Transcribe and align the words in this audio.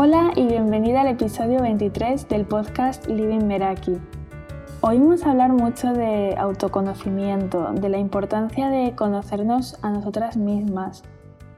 Hola 0.00 0.30
y 0.36 0.46
bienvenida 0.46 1.00
al 1.00 1.08
episodio 1.08 1.60
23 1.60 2.28
del 2.28 2.46
podcast 2.46 3.08
Living 3.08 3.46
Meraki. 3.46 3.98
A 4.80 4.90
hablar 5.28 5.52
mucho 5.52 5.92
de 5.92 6.36
autoconocimiento, 6.38 7.72
de 7.72 7.88
la 7.88 7.98
importancia 7.98 8.68
de 8.68 8.94
conocernos 8.94 9.76
a 9.82 9.90
nosotras 9.90 10.36
mismas. 10.36 11.02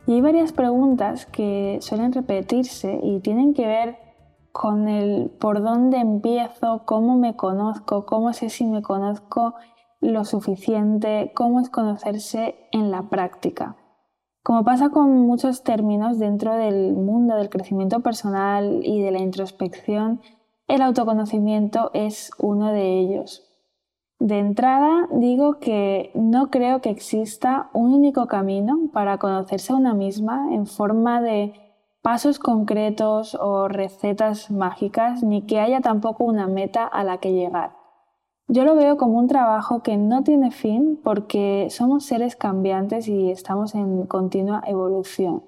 Y 0.06 0.14
hay 0.14 0.20
varias 0.22 0.52
preguntas 0.52 1.26
que 1.26 1.80
suelen 1.82 2.14
repetirse 2.14 2.98
y 3.02 3.20
tienen 3.20 3.52
que 3.52 3.66
ver 3.66 3.98
con 4.52 4.88
el 4.88 5.28
por 5.38 5.60
dónde 5.60 5.98
empiezo, 5.98 6.86
cómo 6.86 7.18
me 7.18 7.36
conozco, 7.36 8.06
cómo 8.06 8.32
sé 8.32 8.48
si 8.48 8.64
me 8.64 8.80
conozco 8.80 9.52
lo 10.00 10.24
suficiente, 10.24 11.30
cómo 11.34 11.60
es 11.60 11.68
conocerse 11.68 12.54
en 12.72 12.90
la 12.90 13.02
práctica. 13.02 13.76
Como 14.50 14.64
pasa 14.64 14.90
con 14.90 15.16
muchos 15.16 15.62
términos 15.62 16.18
dentro 16.18 16.56
del 16.56 16.92
mundo 16.94 17.36
del 17.36 17.50
crecimiento 17.50 18.00
personal 18.00 18.80
y 18.82 19.00
de 19.00 19.12
la 19.12 19.20
introspección, 19.20 20.20
el 20.66 20.82
autoconocimiento 20.82 21.92
es 21.94 22.32
uno 22.36 22.72
de 22.72 22.98
ellos. 22.98 23.48
De 24.18 24.40
entrada 24.40 25.06
digo 25.12 25.60
que 25.60 26.10
no 26.16 26.50
creo 26.50 26.80
que 26.80 26.90
exista 26.90 27.70
un 27.74 27.94
único 27.94 28.26
camino 28.26 28.90
para 28.92 29.18
conocerse 29.18 29.72
a 29.72 29.76
una 29.76 29.94
misma 29.94 30.52
en 30.52 30.66
forma 30.66 31.22
de 31.22 31.52
pasos 32.02 32.40
concretos 32.40 33.36
o 33.36 33.68
recetas 33.68 34.50
mágicas, 34.50 35.22
ni 35.22 35.42
que 35.42 35.60
haya 35.60 35.80
tampoco 35.80 36.24
una 36.24 36.48
meta 36.48 36.88
a 36.88 37.04
la 37.04 37.18
que 37.18 37.32
llegar. 37.32 37.79
Yo 38.52 38.64
lo 38.64 38.74
veo 38.74 38.96
como 38.96 39.16
un 39.16 39.28
trabajo 39.28 39.80
que 39.84 39.96
no 39.96 40.24
tiene 40.24 40.50
fin 40.50 40.98
porque 41.04 41.68
somos 41.70 42.04
seres 42.04 42.34
cambiantes 42.34 43.06
y 43.06 43.30
estamos 43.30 43.76
en 43.76 44.06
continua 44.06 44.60
evolución. 44.66 45.44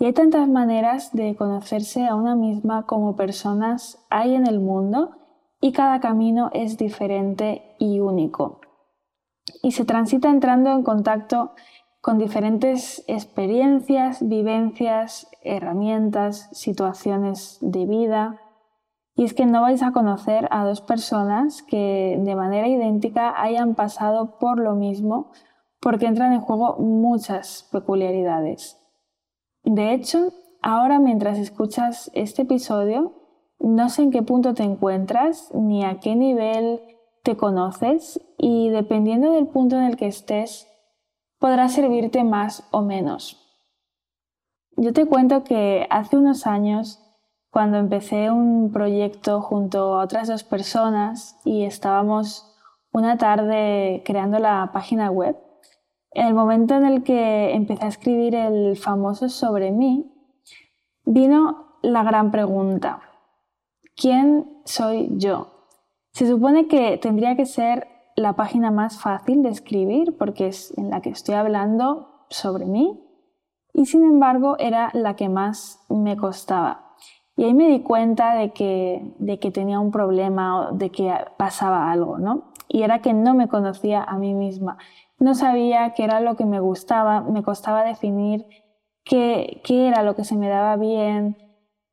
Y 0.00 0.06
hay 0.06 0.14
tantas 0.14 0.48
maneras 0.48 1.12
de 1.12 1.36
conocerse 1.36 2.06
a 2.06 2.16
una 2.16 2.34
misma 2.34 2.86
como 2.86 3.14
personas 3.14 4.04
hay 4.10 4.34
en 4.34 4.48
el 4.48 4.58
mundo 4.58 5.12
y 5.60 5.70
cada 5.70 6.00
camino 6.00 6.50
es 6.52 6.76
diferente 6.76 7.76
y 7.78 8.00
único. 8.00 8.60
Y 9.62 9.70
se 9.70 9.84
transita 9.84 10.28
entrando 10.28 10.70
en 10.70 10.82
contacto 10.82 11.52
con 12.00 12.18
diferentes 12.18 13.04
experiencias, 13.06 14.26
vivencias, 14.26 15.28
herramientas, 15.40 16.48
situaciones 16.50 17.58
de 17.60 17.86
vida. 17.86 18.40
Y 19.16 19.24
es 19.24 19.34
que 19.34 19.46
no 19.46 19.62
vais 19.62 19.82
a 19.82 19.92
conocer 19.92 20.48
a 20.50 20.64
dos 20.64 20.80
personas 20.80 21.62
que 21.62 22.18
de 22.20 22.34
manera 22.34 22.66
idéntica 22.66 23.40
hayan 23.40 23.74
pasado 23.74 24.38
por 24.38 24.58
lo 24.58 24.74
mismo 24.74 25.30
porque 25.80 26.06
entran 26.06 26.32
en 26.32 26.40
juego 26.40 26.76
muchas 26.78 27.68
peculiaridades. 27.70 28.80
De 29.62 29.92
hecho, 29.92 30.32
ahora 30.62 30.98
mientras 30.98 31.38
escuchas 31.38 32.10
este 32.14 32.42
episodio, 32.42 33.12
no 33.60 33.88
sé 33.88 34.02
en 34.02 34.10
qué 34.10 34.22
punto 34.22 34.54
te 34.54 34.62
encuentras 34.62 35.50
ni 35.54 35.84
a 35.84 36.00
qué 36.00 36.16
nivel 36.16 36.80
te 37.22 37.36
conoces 37.36 38.20
y 38.38 38.70
dependiendo 38.70 39.32
del 39.32 39.46
punto 39.46 39.76
en 39.76 39.84
el 39.84 39.96
que 39.96 40.06
estés, 40.06 40.68
podrá 41.38 41.68
servirte 41.68 42.24
más 42.24 42.66
o 42.70 42.82
menos. 42.82 43.40
Yo 44.76 44.92
te 44.92 45.06
cuento 45.06 45.44
que 45.44 45.86
hace 45.90 46.16
unos 46.16 46.46
años, 46.46 47.00
cuando 47.54 47.78
empecé 47.78 48.32
un 48.32 48.72
proyecto 48.72 49.40
junto 49.40 49.94
a 49.94 50.02
otras 50.02 50.26
dos 50.26 50.42
personas 50.42 51.38
y 51.44 51.62
estábamos 51.62 52.52
una 52.92 53.16
tarde 53.16 54.02
creando 54.04 54.40
la 54.40 54.70
página 54.72 55.08
web, 55.12 55.36
en 56.10 56.26
el 56.26 56.34
momento 56.34 56.74
en 56.74 56.84
el 56.84 57.04
que 57.04 57.54
empecé 57.54 57.84
a 57.84 57.88
escribir 57.88 58.34
el 58.34 58.76
famoso 58.76 59.28
sobre 59.28 59.70
mí, 59.70 60.12
vino 61.04 61.78
la 61.80 62.02
gran 62.02 62.32
pregunta. 62.32 63.02
¿Quién 63.94 64.60
soy 64.64 65.10
yo? 65.12 65.68
Se 66.10 66.26
supone 66.26 66.66
que 66.66 66.98
tendría 66.98 67.36
que 67.36 67.46
ser 67.46 67.86
la 68.16 68.32
página 68.32 68.72
más 68.72 69.00
fácil 69.00 69.44
de 69.44 69.50
escribir 69.50 70.16
porque 70.18 70.48
es 70.48 70.76
en 70.76 70.90
la 70.90 71.00
que 71.00 71.10
estoy 71.10 71.36
hablando 71.36 72.26
sobre 72.30 72.64
mí 72.66 73.00
y 73.72 73.86
sin 73.86 74.02
embargo 74.02 74.56
era 74.58 74.90
la 74.92 75.14
que 75.14 75.28
más 75.28 75.78
me 75.88 76.16
costaba. 76.16 76.83
Y 77.36 77.44
ahí 77.44 77.54
me 77.54 77.68
di 77.68 77.80
cuenta 77.80 78.34
de 78.34 78.52
que, 78.52 79.14
de 79.18 79.38
que 79.38 79.50
tenía 79.50 79.80
un 79.80 79.90
problema 79.90 80.68
o 80.68 80.72
de 80.72 80.90
que 80.90 81.12
pasaba 81.36 81.90
algo, 81.90 82.18
¿no? 82.18 82.52
Y 82.68 82.82
era 82.82 83.00
que 83.00 83.12
no 83.12 83.34
me 83.34 83.48
conocía 83.48 84.02
a 84.02 84.16
mí 84.18 84.34
misma 84.34 84.78
no 85.18 85.34
sabía 85.34 85.94
qué 85.94 86.04
era 86.04 86.20
lo 86.20 86.36
que 86.36 86.44
me 86.44 86.60
gustaba, 86.60 87.20
me 87.20 87.42
costaba 87.42 87.84
definir 87.84 88.46
qué, 89.04 89.60
qué 89.64 89.88
era 89.88 90.02
lo 90.02 90.14
que 90.16 90.24
se 90.24 90.36
me 90.36 90.48
daba 90.48 90.76
bien, 90.76 91.36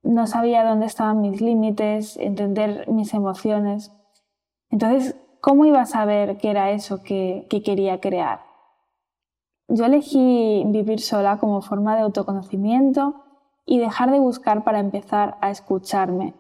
no 0.04 0.28
sabía 0.28 0.64
dónde 0.64 0.88
estaban 0.88 1.22
mis 1.22 1.42
límites, 1.42 2.18
entender 2.18 2.90
mis 2.90 3.14
emociones. 3.14 3.92
Entonces, 4.70 5.16
¿cómo 5.40 5.66
iba 5.66 5.82
a 5.82 5.86
saber 5.86 6.38
qué 6.38 6.50
era 6.50 6.72
eso 6.72 7.04
que, 7.04 7.46
que 7.50 7.62
quería 7.62 8.00
crear? 8.00 8.42
Yo 9.68 9.86
elegí 9.86 10.64
vivir 10.68 11.00
sola 11.00 11.38
como 11.38 11.62
forma 11.62 11.96
de 11.96 12.02
autoconocimiento 12.02 13.21
y 13.66 13.80
dejar 13.80 14.12
de 14.12 14.20
buscar 14.20 14.64
para 14.64 14.80
empezar 14.80 15.38
a 15.42 15.50
escucharme. 15.50 16.34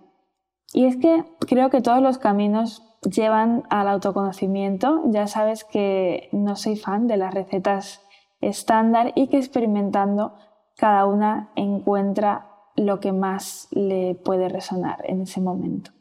Y 0.74 0.86
es 0.86 0.98
que 0.98 1.26
creo 1.48 1.70
que 1.70 1.82
todos 1.82 2.02
los 2.02 2.18
caminos 2.18 2.84
llevan 3.04 3.64
al 3.70 3.88
autoconocimiento. 3.88 5.02
Ya 5.06 5.28
sabes 5.28 5.64
que 5.64 6.30
no 6.32 6.56
soy 6.56 6.76
fan 6.76 7.08
de 7.08 7.18
las 7.18 7.34
recetas 7.34 8.02
estándar 8.40 9.12
y 9.16 9.28
que 9.28 9.38
experimentando 9.38 10.36
cada 10.78 11.06
una 11.06 11.52
encuentra 11.56 12.48
lo 12.76 13.00
que 13.00 13.12
más 13.12 13.68
le 13.72 14.16
puede 14.16 14.50
resonar 14.50 15.04
en 15.06 15.22
ese 15.22 15.42
momento. 15.42 15.92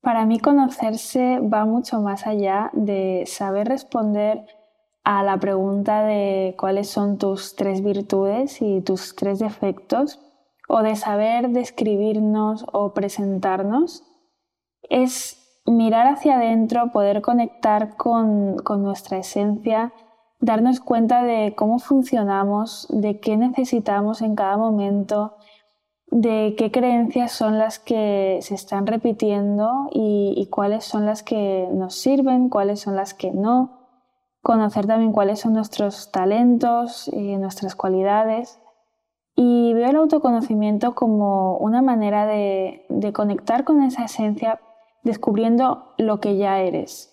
Para 0.00 0.24
mí 0.24 0.38
conocerse 0.38 1.40
va 1.40 1.64
mucho 1.64 2.00
más 2.00 2.26
allá 2.26 2.70
de 2.72 3.24
saber 3.26 3.66
responder 3.66 4.46
a 5.06 5.22
la 5.22 5.38
pregunta 5.38 6.02
de 6.02 6.56
cuáles 6.58 6.88
son 6.88 7.16
tus 7.16 7.54
tres 7.54 7.80
virtudes 7.80 8.60
y 8.60 8.80
tus 8.80 9.14
tres 9.14 9.38
defectos 9.38 10.18
o 10.68 10.82
de 10.82 10.96
saber 10.96 11.50
describirnos 11.50 12.66
o 12.72 12.92
presentarnos 12.92 14.02
es 14.90 15.62
mirar 15.64 16.08
hacia 16.08 16.38
adentro, 16.38 16.90
poder 16.90 17.22
conectar 17.22 17.96
con, 17.96 18.56
nuestra 18.82 19.18
esencia, 19.18 19.92
darnos 20.40 20.80
cuenta 20.80 21.22
de 21.22 21.54
cómo 21.54 21.78
funcionamos, 21.78 22.88
de 22.90 23.20
qué 23.20 23.36
necesitamos 23.36 24.22
en 24.22 24.34
cada 24.34 24.56
momento, 24.56 25.36
de 26.08 26.56
qué 26.58 26.72
creencias 26.72 27.30
son 27.30 27.60
las 27.60 27.78
que 27.78 28.40
se 28.42 28.56
están 28.56 28.88
repitiendo 28.88 29.88
y, 29.92 30.48
cuáles 30.50 30.82
son 30.84 31.06
las 31.06 31.22
que 31.22 31.68
nos 31.72 31.94
sirven, 31.94 32.48
cuáles 32.48 32.80
son 32.80 32.96
las 32.96 33.14
que 33.14 33.30
no. 33.30 33.75
Conocer 34.46 34.86
también 34.86 35.10
cuáles 35.10 35.40
son 35.40 35.54
nuestros 35.54 36.12
talentos 36.12 37.08
y 37.08 37.36
nuestras 37.36 37.74
cualidades. 37.74 38.60
Y 39.34 39.74
veo 39.74 39.90
el 39.90 39.96
autoconocimiento 39.96 40.94
como 40.94 41.56
una 41.56 41.82
manera 41.82 42.26
de 42.26 43.12
conectar 43.12 43.64
con 43.64 43.82
esa 43.82 44.04
esencia 44.04 44.60
descubriendo 45.02 45.92
lo 45.98 46.20
que 46.20 46.36
ya 46.36 46.60
eres. 46.60 47.12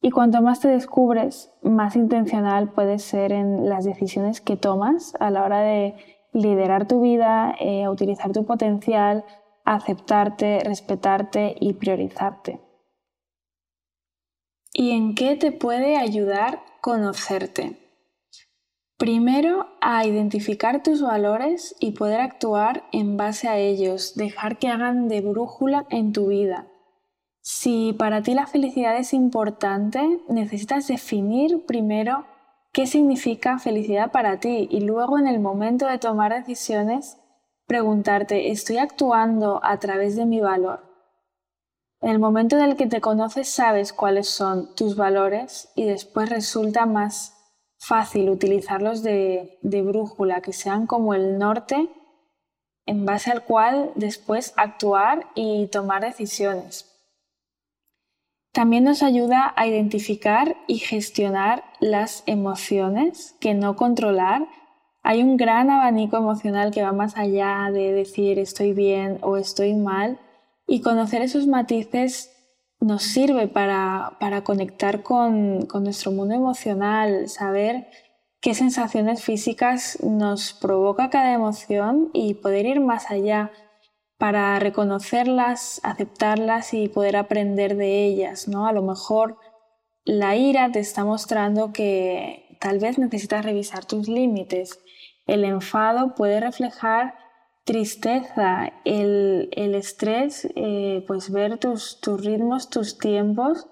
Y 0.00 0.12
cuanto 0.12 0.40
más 0.40 0.60
te 0.60 0.68
descubres, 0.68 1.52
más 1.62 1.96
intencional 1.96 2.70
puedes 2.70 3.02
ser 3.02 3.32
en 3.32 3.68
las 3.68 3.84
decisiones 3.84 4.40
que 4.40 4.56
tomas 4.56 5.16
a 5.18 5.32
la 5.32 5.42
hora 5.42 5.62
de 5.62 5.96
liderar 6.32 6.86
tu 6.86 7.00
vida, 7.00 7.56
eh, 7.58 7.88
utilizar 7.88 8.30
tu 8.30 8.44
potencial, 8.46 9.24
aceptarte, 9.64 10.60
respetarte 10.64 11.56
y 11.58 11.72
priorizarte. 11.72 12.60
¿Y 14.72 14.92
en 14.92 15.16
qué 15.16 15.34
te 15.34 15.50
puede 15.50 15.96
ayudar 15.96 16.67
conocerte? 16.80 17.76
Primero, 18.96 19.66
a 19.80 20.04
identificar 20.06 20.82
tus 20.82 21.02
valores 21.02 21.76
y 21.78 21.92
poder 21.92 22.20
actuar 22.20 22.84
en 22.92 23.16
base 23.16 23.48
a 23.48 23.56
ellos, 23.58 24.14
dejar 24.16 24.58
que 24.58 24.68
hagan 24.68 25.08
de 25.08 25.20
brújula 25.20 25.86
en 25.90 26.12
tu 26.12 26.28
vida 26.28 26.68
si 27.50 27.94
para 27.94 28.20
ti 28.20 28.34
la 28.34 28.46
felicidad 28.46 28.98
es 28.98 29.14
importante, 29.14 30.20
necesitas 30.28 30.86
definir 30.86 31.64
primero 31.64 32.26
qué 32.72 32.86
significa 32.86 33.58
felicidad 33.58 34.12
para 34.12 34.38
ti 34.38 34.68
y 34.70 34.80
luego 34.80 35.18
en 35.18 35.26
el 35.26 35.40
momento 35.40 35.86
de 35.86 35.96
tomar 35.96 36.34
decisiones 36.34 37.16
preguntarte, 37.66 38.50
¿estoy 38.50 38.76
actuando 38.76 39.60
a 39.64 39.78
través 39.78 40.14
de 40.14 40.26
mi 40.26 40.42
valor? 40.42 40.87
En 42.00 42.10
el 42.10 42.18
momento 42.18 42.56
en 42.56 42.62
el 42.62 42.76
que 42.76 42.86
te 42.86 43.00
conoces 43.00 43.48
sabes 43.48 43.92
cuáles 43.92 44.28
son 44.28 44.74
tus 44.74 44.96
valores 44.96 45.70
y 45.74 45.84
después 45.84 46.28
resulta 46.28 46.86
más 46.86 47.34
fácil 47.78 48.30
utilizarlos 48.30 49.02
de, 49.02 49.58
de 49.62 49.82
brújula, 49.82 50.40
que 50.40 50.52
sean 50.52 50.86
como 50.86 51.14
el 51.14 51.38
norte 51.38 51.88
en 52.86 53.04
base 53.04 53.30
al 53.30 53.44
cual 53.44 53.92
después 53.96 54.54
actuar 54.56 55.26
y 55.34 55.66
tomar 55.68 56.02
decisiones. 56.02 56.86
También 58.52 58.84
nos 58.84 59.02
ayuda 59.02 59.52
a 59.56 59.66
identificar 59.66 60.56
y 60.66 60.78
gestionar 60.78 61.64
las 61.80 62.22
emociones 62.26 63.36
que 63.40 63.54
no 63.54 63.76
controlar, 63.76 64.48
hay 65.02 65.22
un 65.22 65.36
gran 65.36 65.70
abanico 65.70 66.16
emocional 66.16 66.70
que 66.70 66.82
va 66.82 66.92
más 66.92 67.16
allá 67.16 67.70
de 67.72 67.92
decir 67.92 68.38
estoy 68.38 68.72
bien 68.72 69.18
o 69.22 69.36
estoy 69.36 69.74
mal 69.74 70.18
y 70.68 70.82
conocer 70.82 71.22
esos 71.22 71.46
matices 71.48 72.30
nos 72.78 73.02
sirve 73.02 73.48
para, 73.48 74.16
conectar 74.44 75.02
con, 75.02 75.66
con 75.66 75.82
nuestro 75.82 76.12
mundo 76.12 76.34
emocional, 76.34 77.28
saber 77.28 77.88
qué 78.40 78.54
sensaciones 78.54 79.24
físicas 79.24 79.98
nos 80.02 80.52
provoca 80.52 81.10
cada 81.10 81.32
emoción 81.32 82.10
y 82.12 82.34
poder 82.34 82.66
ir 82.66 82.80
más 82.80 83.10
allá 83.10 83.50
para 84.18 84.58
reconocerlas, 84.58 85.80
aceptarlas 85.82 86.74
y 86.74 86.88
poder 86.88 87.16
aprender 87.16 87.76
de 87.76 88.04
ellas, 88.04 88.46
¿no? 88.46 88.66
A 88.66 88.72
lo 88.72 88.82
mejor 88.82 89.38
la 90.04 90.36
ira 90.36 90.70
te 90.70 90.80
está 90.80 91.04
mostrando 91.04 91.72
que 91.72 92.56
tal 92.60 92.78
vez 92.78 92.98
necesitas 92.98 93.44
revisar 93.44 93.84
tus 93.84 94.08
límites. 94.08 94.80
El 95.26 95.44
enfado 95.44 96.14
puede 96.14 96.40
reflejar 96.40 97.27
tristeza, 97.68 98.72
el, 98.86 99.50
estrés, 99.54 100.48
eh, 100.56 101.04
pues 101.06 101.30
ver 101.30 101.58
tus, 101.58 102.00
ritmos, 102.02 102.70
tus 102.70 102.96
tiempos 102.96 103.66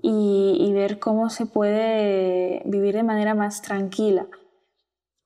y, 0.00 0.70
ver 0.72 1.00
cómo 1.00 1.28
se 1.28 1.46
puede 1.46 2.62
vivir 2.66 2.94
de 2.94 3.02
manera 3.02 3.34
más 3.34 3.60
tranquila. 3.60 4.28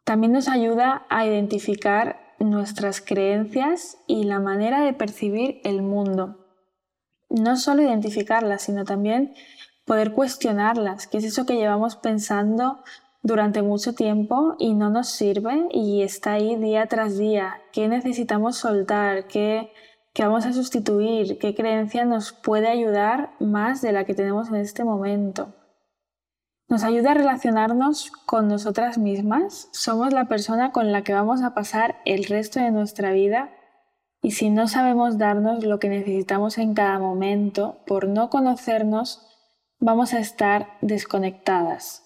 También 0.04 0.32
nos 0.32 0.48
ayuda 0.48 1.04
a 1.10 1.26
identificar 1.26 2.18
nuestras 2.38 3.02
creencias 3.02 3.98
y 4.06 4.24
la 4.24 4.40
manera 4.40 4.80
de 4.80 4.94
percibir 4.94 5.60
el 5.62 5.82
mundo. 5.82 6.38
No 7.28 7.58
solo 7.58 7.82
identificarlas, 7.82 8.62
sino 8.62 8.86
también 8.86 9.34
poder 9.84 10.12
cuestionarlas, 10.12 11.06
qué 11.06 11.18
es 11.18 11.24
eso 11.24 11.44
que 11.44 11.56
llevamos 11.56 11.96
pensando 11.96 12.82
durante 13.26 13.60
mucho 13.60 13.92
tiempo 13.92 14.54
y 14.56 14.74
no 14.74 14.88
nos 14.88 15.08
sirve 15.08 15.66
y 15.72 16.02
está 16.02 16.34
ahí 16.34 16.54
día 16.54 16.86
tras 16.86 17.18
día, 17.18 17.60
qué 17.72 17.88
necesitamos 17.88 18.56
soltar, 18.56 19.26
qué, 19.26 19.72
vamos 20.16 20.46
a 20.46 20.52
sustituir, 20.52 21.36
qué 21.40 21.52
creencia 21.52 22.04
nos 22.04 22.32
puede 22.32 22.68
ayudar 22.68 23.32
más 23.40 23.82
de 23.82 23.90
la 23.90 24.04
que 24.04 24.14
tenemos 24.14 24.48
en 24.50 24.56
este 24.56 24.84
momento. 24.84 25.52
Nos 26.68 26.84
ayuda 26.84 27.10
a 27.10 27.14
relacionarnos 27.14 28.12
con 28.26 28.46
nosotras 28.46 28.96
mismas, 28.96 29.70
somos 29.72 30.12
la 30.12 30.26
persona 30.26 30.70
con 30.70 30.92
la 30.92 31.02
que 31.02 31.12
vamos 31.12 31.42
a 31.42 31.52
pasar 31.52 31.96
el 32.04 32.26
resto 32.26 32.60
de 32.60 32.70
nuestra 32.70 33.10
vida 33.10 33.50
y 34.22 34.32
si 34.32 34.50
no 34.50 34.68
sabemos 34.68 35.18
darnos 35.18 35.64
lo 35.64 35.80
que 35.80 35.88
necesitamos 35.88 36.58
en 36.58 36.74
cada 36.74 37.00
momento, 37.00 37.78
por 37.88 38.06
no 38.06 38.30
conocernos, 38.30 39.26
vamos 39.80 40.14
a 40.14 40.20
estar 40.20 40.68
desconectadas. 40.80 42.05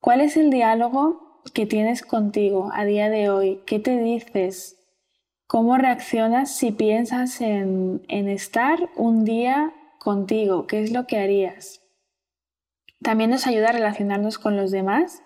¿Cuál 0.00 0.20
es 0.20 0.36
el 0.36 0.50
diálogo 0.50 1.42
que 1.54 1.66
tienes 1.66 2.02
contigo 2.02 2.70
a 2.72 2.84
día 2.84 3.10
de 3.10 3.30
hoy? 3.30 3.62
¿Qué 3.66 3.80
te 3.80 3.98
dices? 3.98 4.76
¿Cómo 5.48 5.76
reaccionas 5.76 6.54
si 6.54 6.70
piensas 6.70 7.40
en, 7.40 8.02
estar 8.08 8.90
un 8.96 9.24
día 9.24 9.72
contigo? 9.98 10.66
¿Qué 10.66 10.82
es 10.82 10.92
lo 10.92 11.06
que 11.06 11.18
harías? 11.18 11.82
También 13.02 13.30
nos 13.30 13.46
ayuda 13.46 13.70
a 13.70 13.72
relacionarnos 13.72 14.38
con 14.38 14.56
los 14.56 14.70
demás, 14.70 15.22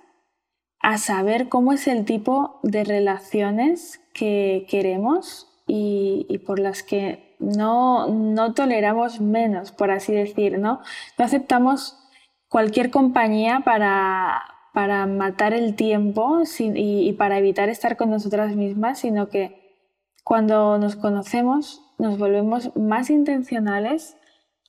a 0.81 0.97
saber 0.97 1.49
cómo 1.51 1.75
es 1.75 1.87
el 1.87 2.07
tipo 2.07 2.59
de 2.63 2.85
relaciones 2.85 4.01
que 4.15 4.67
queremos 4.71 5.49
y, 5.67 6.27
y 6.31 6.39
por 6.39 6.59
las 6.59 6.83
que 6.83 7.37
no, 7.39 8.09
no 8.09 8.55
toleramos 8.55 9.21
menos, 9.21 9.71
por 9.71 9.91
así 9.91 10.13
decir, 10.13 10.59
¿no? 10.59 10.81
No 11.19 11.25
aceptamos 11.25 11.99
cualquier 12.49 12.91
compañía 12.91 13.63
para, 13.65 14.52
para 14.73 15.07
matar 15.07 15.53
el 15.53 15.75
tiempo 15.75 16.43
y, 16.59 17.13
para 17.15 17.39
evitar 17.39 17.69
estar 17.69 17.97
con 17.97 18.11
nosotras 18.11 18.57
mismas, 18.57 19.01
sino 19.01 19.29
que 19.29 19.77
cuando 20.25 20.79
nos 20.79 20.97
conocemos 20.97 21.83
nos 21.99 22.19
volvemos 22.19 22.75
más 22.77 23.11
intencionales 23.11 24.17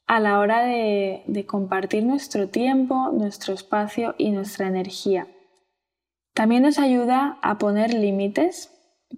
a 0.05 0.19
la 0.19 0.39
hora 0.39 0.63
de, 0.63 1.45
compartir 1.47 2.03
nuestro 2.03 2.49
tiempo, 2.49 3.11
nuestro 3.11 3.53
espacio 3.53 4.15
y 4.17 4.31
nuestra 4.31 4.67
energía. 4.67 5.27
También 6.33 6.63
nos 6.63 6.79
ayuda 6.79 7.39
a 7.41 7.57
poner 7.57 7.93
límites 7.93 8.71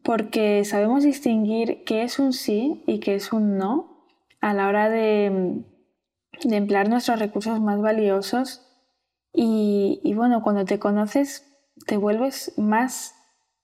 porque 0.03 0.63
sabemos 0.65 1.03
distinguir 1.03 1.83
qué 1.85 2.03
es 2.03 2.19
un 2.19 2.33
sí 2.33 2.83
y 2.85 2.99
qué 2.99 3.15
es 3.15 3.33
un 3.33 3.57
no 3.57 3.95
a 4.41 4.53
la 4.53 4.67
hora 4.67 4.89
de, 4.89 5.63
emplear 6.43 6.89
nuestros 6.89 7.19
recursos 7.19 7.59
más 7.59 7.81
valiosos 7.81 8.64
y, 9.35 10.13
bueno, 10.15 10.41
cuando 10.41 10.65
te 10.65 10.79
conoces 10.79 11.51
te 11.87 11.97
vuelves 11.97 12.53
más 12.57 13.13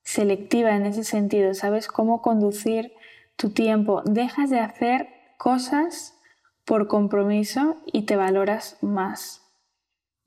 selectiva 0.03 0.75
en 0.75 0.85
ese 0.85 1.03
sentido, 1.03 1.53
sabes 1.53 1.87
cómo 1.87 2.21
conducir 2.21 2.93
tu 3.37 3.51
tiempo, 3.51 4.01
dejas 4.03 4.49
de 4.49 4.59
hacer 4.59 5.07
cosas 5.37 6.19
por 6.65 6.87
compromiso 6.87 7.77
y 7.85 8.03
te 8.03 8.15
valoras 8.15 8.77
más. 8.81 9.41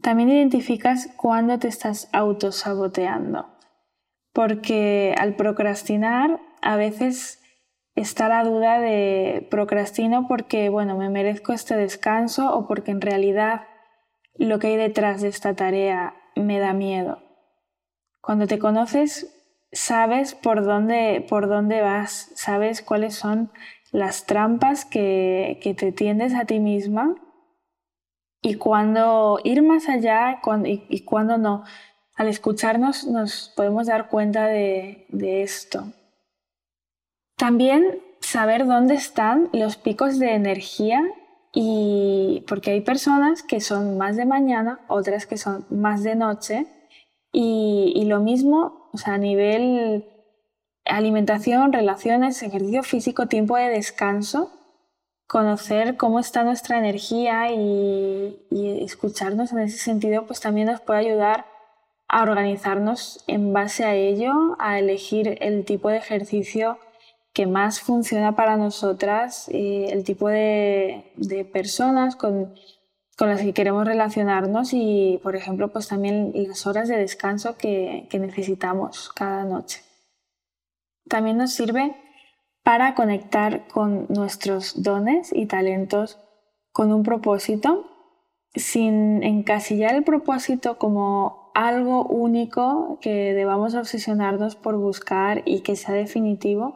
También 0.00 0.31
identificas 0.31 1.08
cuándo 1.17 1.58
te 1.58 1.69
estás 1.69 2.08
autosaboteando 2.12 3.55
porque 4.35 5.14
al 5.17 5.37
procrastinar 5.37 6.40
a 6.61 6.76
veces 6.76 7.40
está 7.94 8.29
la 8.29 8.43
duda 8.43 8.81
de 8.81 9.47
procrastino 9.50 10.26
porque, 10.26 10.69
bueno, 10.69 10.99
me 10.99 11.08
merezco 11.08 11.52
este 11.52 11.76
descanso 11.76 12.55
o 12.55 12.67
porque 12.67 12.90
en 12.90 13.00
realidad 13.00 13.62
lo 14.35 14.59
que 14.59 14.69
hay 14.69 14.77
detrás 14.77 15.23
de 15.23 15.29
esta 15.29 15.55
tarea 15.55 16.15
me 16.37 16.59
da 16.59 16.73
miedo. 16.73 17.23
Cuando 18.21 18.47
te 18.47 18.59
conoces, 18.59 19.35
sabes 19.73 20.35
por 20.35 20.65
dónde, 20.65 21.25
por 21.29 21.49
dónde 21.49 21.81
vas, 21.81 22.31
sabes 22.35 22.83
cuáles 22.83 23.15
son 23.15 23.51
las 23.93 24.27
trampas 24.27 24.85
que, 24.85 25.61
que 25.63 25.75
te 25.75 25.93
tiendes 25.93 26.35
a 26.35 26.45
ti 26.45 26.59
misma 26.59 27.15
y 28.45 28.57
cuándo 28.57 29.39
ir 29.43 29.63
más 29.63 29.89
allá 29.89 30.41
y, 30.65 30.85
y 30.89 31.05
cuándo 31.05 31.39
no. 31.39 31.65
Al 32.15 32.29
escucharnos 32.29 33.07
nos 33.07 33.53
podemos 33.57 33.87
dar 33.87 34.09
cuenta 34.09 34.47
de, 34.47 35.07
esto. 35.43 35.93
También 37.37 38.01
saber 38.21 38.67
dónde 38.67 38.95
están 38.95 39.49
los 39.53 39.77
picos 39.77 40.19
de 40.19 40.35
energía 40.35 41.03
y 41.55 42.45
porque 42.49 42.73
hay 42.73 42.81
personas 42.81 43.45
que 43.45 43.61
son 43.61 43.97
más 43.97 44.17
de 44.17 44.26
mañana, 44.26 44.81
otras 44.88 45.25
que 45.26 45.38
son 45.38 45.64
más 45.71 46.02
de 46.02 46.17
noche 46.17 46.67
y, 47.33 48.05
lo 48.07 48.21
mismo, 48.21 48.90
o 48.93 48.99
sea, 48.99 49.14
a 49.14 49.19
nivel 49.19 50.05
alimentación, 50.85 51.73
relaciones, 51.73 52.43
ejercicio 52.43 52.83
físico, 52.83 53.26
tiempo 53.26 53.57
de 53.57 53.69
descanso, 53.69 54.52
conocer 55.26 55.97
cómo 55.97 56.19
está 56.19 56.43
nuestra 56.43 56.78
energía 56.78 57.50
y, 57.52 58.47
y 58.50 58.85
escucharnos 58.85 59.52
en 59.52 59.61
ese 59.61 59.78
sentido, 59.78 60.26
pues 60.26 60.40
también 60.40 60.67
nos 60.67 60.81
puede 60.81 61.00
ayudar 61.00 61.47
a 62.09 62.23
organizarnos 62.23 63.25
en 63.26 63.52
base 63.52 63.85
a 63.85 63.95
ello, 63.95 64.57
a 64.59 64.78
elegir 64.78 65.38
el 65.40 65.64
tipo 65.64 65.88
de 65.88 65.97
ejercicio 65.99 66.78
que 67.35 67.47
más 67.47 67.81
funciona 67.81 68.37
para 68.37 68.57
nosotras, 68.57 69.49
y 69.49 69.85
el 69.87 70.05
tipo 70.05 70.29
de, 70.29 71.05
personas 71.53 72.17
con, 72.17 72.55
las 73.19 73.43
que 73.43 73.53
queremos 73.53 73.85
relacionarnos 73.85 74.73
y, 74.73 75.21
por 75.23 75.37
ejemplo, 75.37 75.73
pues 75.73 75.88
también 75.88 76.33
las 76.35 76.67
horas 76.67 76.88
de 76.88 76.97
descanso 76.97 77.57
que, 77.57 78.07
que 78.09 78.19
necesitamos 78.19 79.11
cada 79.14 79.45
noche. 79.45 79.83
También 81.09 81.37
nos 81.37 81.53
sirve 81.53 81.97
para 82.62 82.95
conectar 82.95 83.67
con 83.69 84.07
nuestros 84.09 84.83
dones 84.83 85.31
y 85.33 85.47
talentos 85.47 86.19
con 86.73 86.93
un 86.93 87.03
propósito, 87.03 87.85
sin 88.55 89.23
encasillar 89.25 89.95
el 89.95 90.05
propósito 90.05 90.79
como 90.79 91.50
algo 91.55 92.05
único 92.05 92.99
que 93.00 93.35
debamos 93.35 93.75
obsesionarnos 93.75 94.57
por 94.57 94.76
buscar 94.76 95.43
y 95.45 95.61
que 95.61 95.76
sea 95.76 95.95
definitivo. 95.95 96.75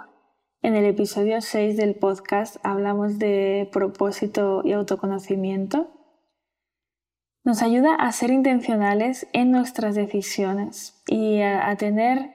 En 0.69 0.77
el 0.77 0.85
episodio 0.85 1.41
6 1.41 1.79
del 1.79 1.95
podcast 1.95 2.57
hablamos 2.63 3.19
de 3.19 3.71
propósito 3.73 4.61
y 4.63 4.73
autoconocimiento. 4.73 5.89
Nos 7.43 7.63
ayuda 7.63 7.95
a 7.95 8.13
ser 8.13 8.29
intencionales 8.29 9.27
en 9.33 9.51
nuestras 9.51 9.95
decisiones 9.95 11.03
y 11.07 11.41
a, 11.41 11.75
tener 11.77 12.35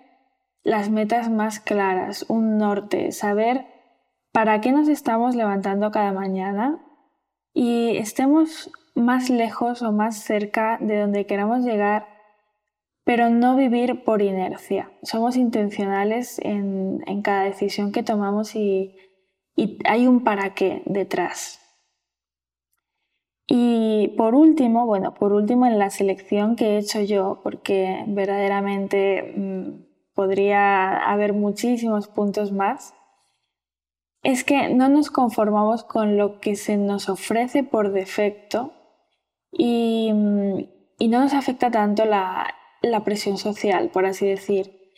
las 0.63 0.89
metas 0.89 1.29
más 1.29 1.59
claras, 1.59 2.25
un 2.27 2.57
norte, 2.57 3.11
saber 3.11 3.67
para 4.31 4.61
qué 4.61 4.71
nos 4.71 4.87
estamos 4.87 5.35
levantando 5.35 5.91
cada 5.91 6.11
mañana 6.11 6.83
y 7.53 7.97
estemos 7.97 8.71
más 8.95 9.29
lejos 9.29 9.83
o 9.83 9.91
más 9.91 10.17
cerca 10.17 10.79
de 10.81 11.01
donde 11.01 11.27
queramos 11.27 11.63
llegar 11.63 12.07
pero 13.03 13.29
no 13.29 13.55
vivir 13.55 14.03
por 14.03 14.21
inercia. 14.21 14.91
Somos 15.03 15.35
intencionales 15.35 16.39
en, 16.39 17.01
cada 17.21 17.43
decisión 17.43 17.91
que 17.91 18.03
tomamos 18.03 18.55
y, 18.55 18.95
hay 19.85 20.07
un 20.07 20.23
para 20.23 20.53
qué 20.53 20.81
detrás. 20.85 21.59
Y 23.45 24.13
por 24.17 24.35
último, 24.35 24.85
bueno, 24.85 25.13
por 25.13 25.33
último 25.33 25.65
en 25.65 25.77
la 25.77 25.89
selección 25.89 26.55
que 26.55 26.71
he 26.71 26.77
hecho 26.77 27.01
yo, 27.01 27.41
porque 27.43 28.03
verdaderamente 28.07 29.33
mm, 29.35 30.13
podría 30.15 30.97
haber 30.97 31.33
muchísimos 31.33 32.07
puntos 32.07 32.51
más, 32.51 32.95
es 34.23 34.45
que 34.45 34.69
no 34.69 34.87
nos 34.87 35.11
conformamos 35.11 35.83
con 35.83 36.17
lo 36.17 36.39
que 36.39 36.55
se 36.55 36.77
nos 36.77 37.09
ofrece 37.09 37.63
por 37.63 37.91
defecto 37.91 38.71
y, 39.51 40.11
no 40.11 41.19
nos 41.19 41.33
afecta 41.33 41.69
tanto 41.69 42.05
la, 42.05 42.55
presión 43.03 43.37
social, 43.37 43.89
por 43.89 44.05
así 44.05 44.27
decir. 44.27 44.93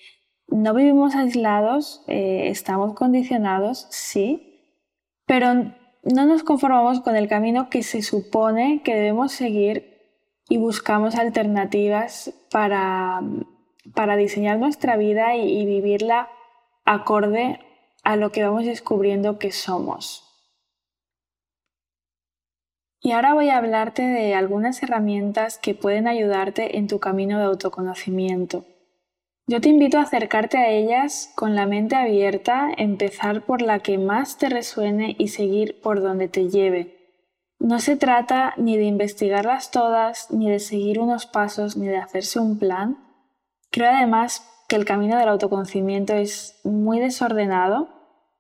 No 0.48 0.74
vivimos 0.74 1.16
aislados, 1.16 2.04
eh, 2.08 2.50
estamos 2.50 2.94
condicionados, 2.94 3.88
sí, 3.90 4.82
pero 5.26 5.54
no 6.04 6.26
nos 6.26 6.44
conformamos 6.44 7.02
con 7.02 7.16
el 7.16 7.28
camino 7.28 7.70
que 7.70 7.82
se 7.82 8.02
supone 8.02 8.82
que 8.84 8.94
debemos 8.94 9.32
seguir 9.32 9.96
y 10.50 10.58
buscamos 10.58 11.16
alternativas 11.16 12.34
para, 12.52 13.22
diseñar 14.18 14.60
nuestra 14.60 14.98
vida 14.98 15.36
y 15.36 15.66
vivirla 15.66 16.30
acorde 16.86 17.60
a 18.04 18.16
lo 18.16 18.32
que 18.32 18.44
vamos 18.44 18.66
descubriendo 18.66 19.40
que 19.40 19.52
somos. 19.52 20.25
Y 23.06 23.12
ahora 23.12 23.36
voy 23.36 23.50
a 23.50 23.58
hablarte 23.58 24.02
de 24.02 24.34
algunas 24.34 24.82
herramientas 24.82 25.60
que 25.60 25.76
pueden 25.76 26.08
ayudarte 26.08 26.80
en 26.80 26.88
tu 26.88 27.00
camino 27.00 27.38
de 27.38 27.46
autoconocimiento. 27.46 28.66
Yo 29.46 29.62
te 29.62 29.70
invito 29.70 30.00
a 30.00 30.02
acercarte 30.02 30.58
a 30.58 30.72
ellas 30.72 31.32
con 31.36 31.54
la 31.54 31.68
mente 31.68 31.96
abierta, 31.96 32.68
empezar 32.76 33.46
por 33.46 33.62
la 33.62 33.78
que 33.78 34.00
más 34.00 34.40
te 34.40 34.50
resuene 34.50 35.16
y 35.20 35.28
seguir 35.28 35.80
por 35.82 36.02
donde 36.02 36.30
te 36.30 36.50
lleve. 36.50 36.98
No 37.60 37.80
se 37.80 37.96
trata 37.96 38.56
ni 38.58 38.76
de 38.76 38.86
investigarlas 38.86 39.70
todas, 39.70 40.32
ni 40.32 40.50
de 40.50 40.58
seguir 40.58 41.00
unos 41.00 41.28
pasos, 41.28 41.78
ni 41.78 41.86
de 41.86 41.98
hacerse 41.98 42.40
un 42.40 42.58
plan. 42.58 42.98
Creo 43.70 43.92
además 43.92 44.50
que 44.68 44.78
el 44.78 44.86
camino 44.86 45.16
del 45.20 45.30
autoconocimiento 45.30 46.16
es 46.16 46.60
muy 46.64 47.00
desordenado. 47.00 47.88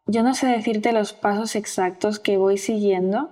Yo 0.07 0.23
no 0.23 0.33
sé 0.33 0.47
decirte 0.47 0.91
los 0.91 1.13
pasos 1.13 1.55
exactos 1.55 2.17
que 2.17 2.37
voy 2.37 2.57
siguiendo, 2.57 3.29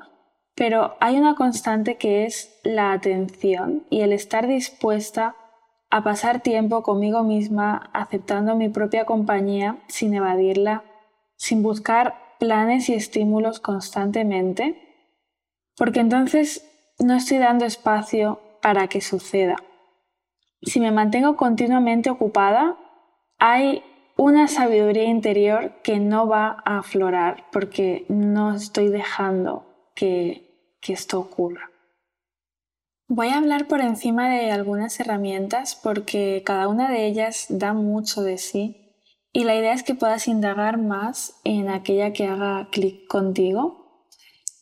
pero 0.56 0.96
hay 1.00 1.18
una 1.18 1.36
constante 1.36 1.98
que 1.98 2.26
es 2.26 2.60
la 2.64 2.92
atención 2.92 3.86
y 3.90 4.02
el 4.02 4.14
estar 4.14 4.48
dispuesta 4.48 5.36
a 5.90 6.04
pasar 6.04 6.42
tiempo 6.42 6.84
conmigo 6.84 7.24
misma, 7.24 7.90
aceptando 7.94 8.56
mi 8.56 8.70
propia 8.70 9.06
compañía 9.06 9.78
sin 9.88 10.14
evadirla, 10.14 10.84
sin 11.36 11.64
buscar 11.64 12.16
planes 12.40 12.90
y 12.90 12.94
estímulos 12.94 13.60
constantemente 13.60 14.84
porque 15.78 16.00
entonces 16.00 16.70
no 17.00 17.16
estoy 17.16 17.40
dando 17.40 17.66
espacio 17.66 18.40
para 18.62 18.88
que 18.88 19.02
suceda. 19.02 19.56
Si 20.62 20.80
me 20.80 20.92
mantengo 20.92 21.36
continuamente 21.36 22.10
ocupada, 22.10 22.78
hay 23.40 23.84
una 24.16 24.48
sabiduría 24.48 25.06
interior 25.06 25.74
que 25.84 26.00
no 26.00 26.28
va 26.28 26.62
a 26.64 26.80
aflorar 26.80 27.46
porque 27.52 28.06
no 28.08 28.54
estoy 28.54 28.90
dejando 28.90 29.73
que, 29.96 30.52
esto 30.86 31.20
ocurra. 31.20 31.72
Voy 33.08 33.30
a 33.30 33.38
hablar 33.38 33.68
por 33.68 33.80
encima 33.80 34.30
de 34.30 34.52
algunas 34.52 35.00
herramientas 35.00 35.80
porque 35.82 36.44
cada 36.46 36.68
una 36.68 36.92
de 36.92 37.06
ellas 37.06 37.46
da 37.48 37.72
mucho 37.72 38.22
de 38.22 38.38
sí 38.38 38.98
y 39.32 39.46
la 39.46 39.56
idea 39.56 39.74
es 39.74 39.84
que 39.84 39.96
puedas 39.96 40.28
indagar 40.28 40.78
más 40.78 41.40
en 41.46 41.70
aquella 41.70 42.12
que 42.12 42.28
haga 42.28 42.68
clic 42.70 43.08
contigo 43.08 43.84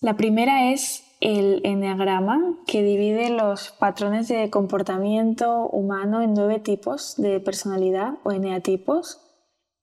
la 0.02 0.18
primera 0.18 0.72
es 0.72 1.04
el 1.20 1.62
enneagrama, 1.64 2.58
que 2.66 2.82
divide 2.82 3.30
los 3.30 3.70
patrones 3.70 4.28
de 4.28 4.50
comportamiento 4.50 5.68
humano 5.68 6.24
en 6.24 6.34
nueve 6.34 6.60
tipos 6.60 7.18
de 7.18 7.40
personalidad 7.40 8.16
o 8.24 8.32
eneatipos, 8.32 9.22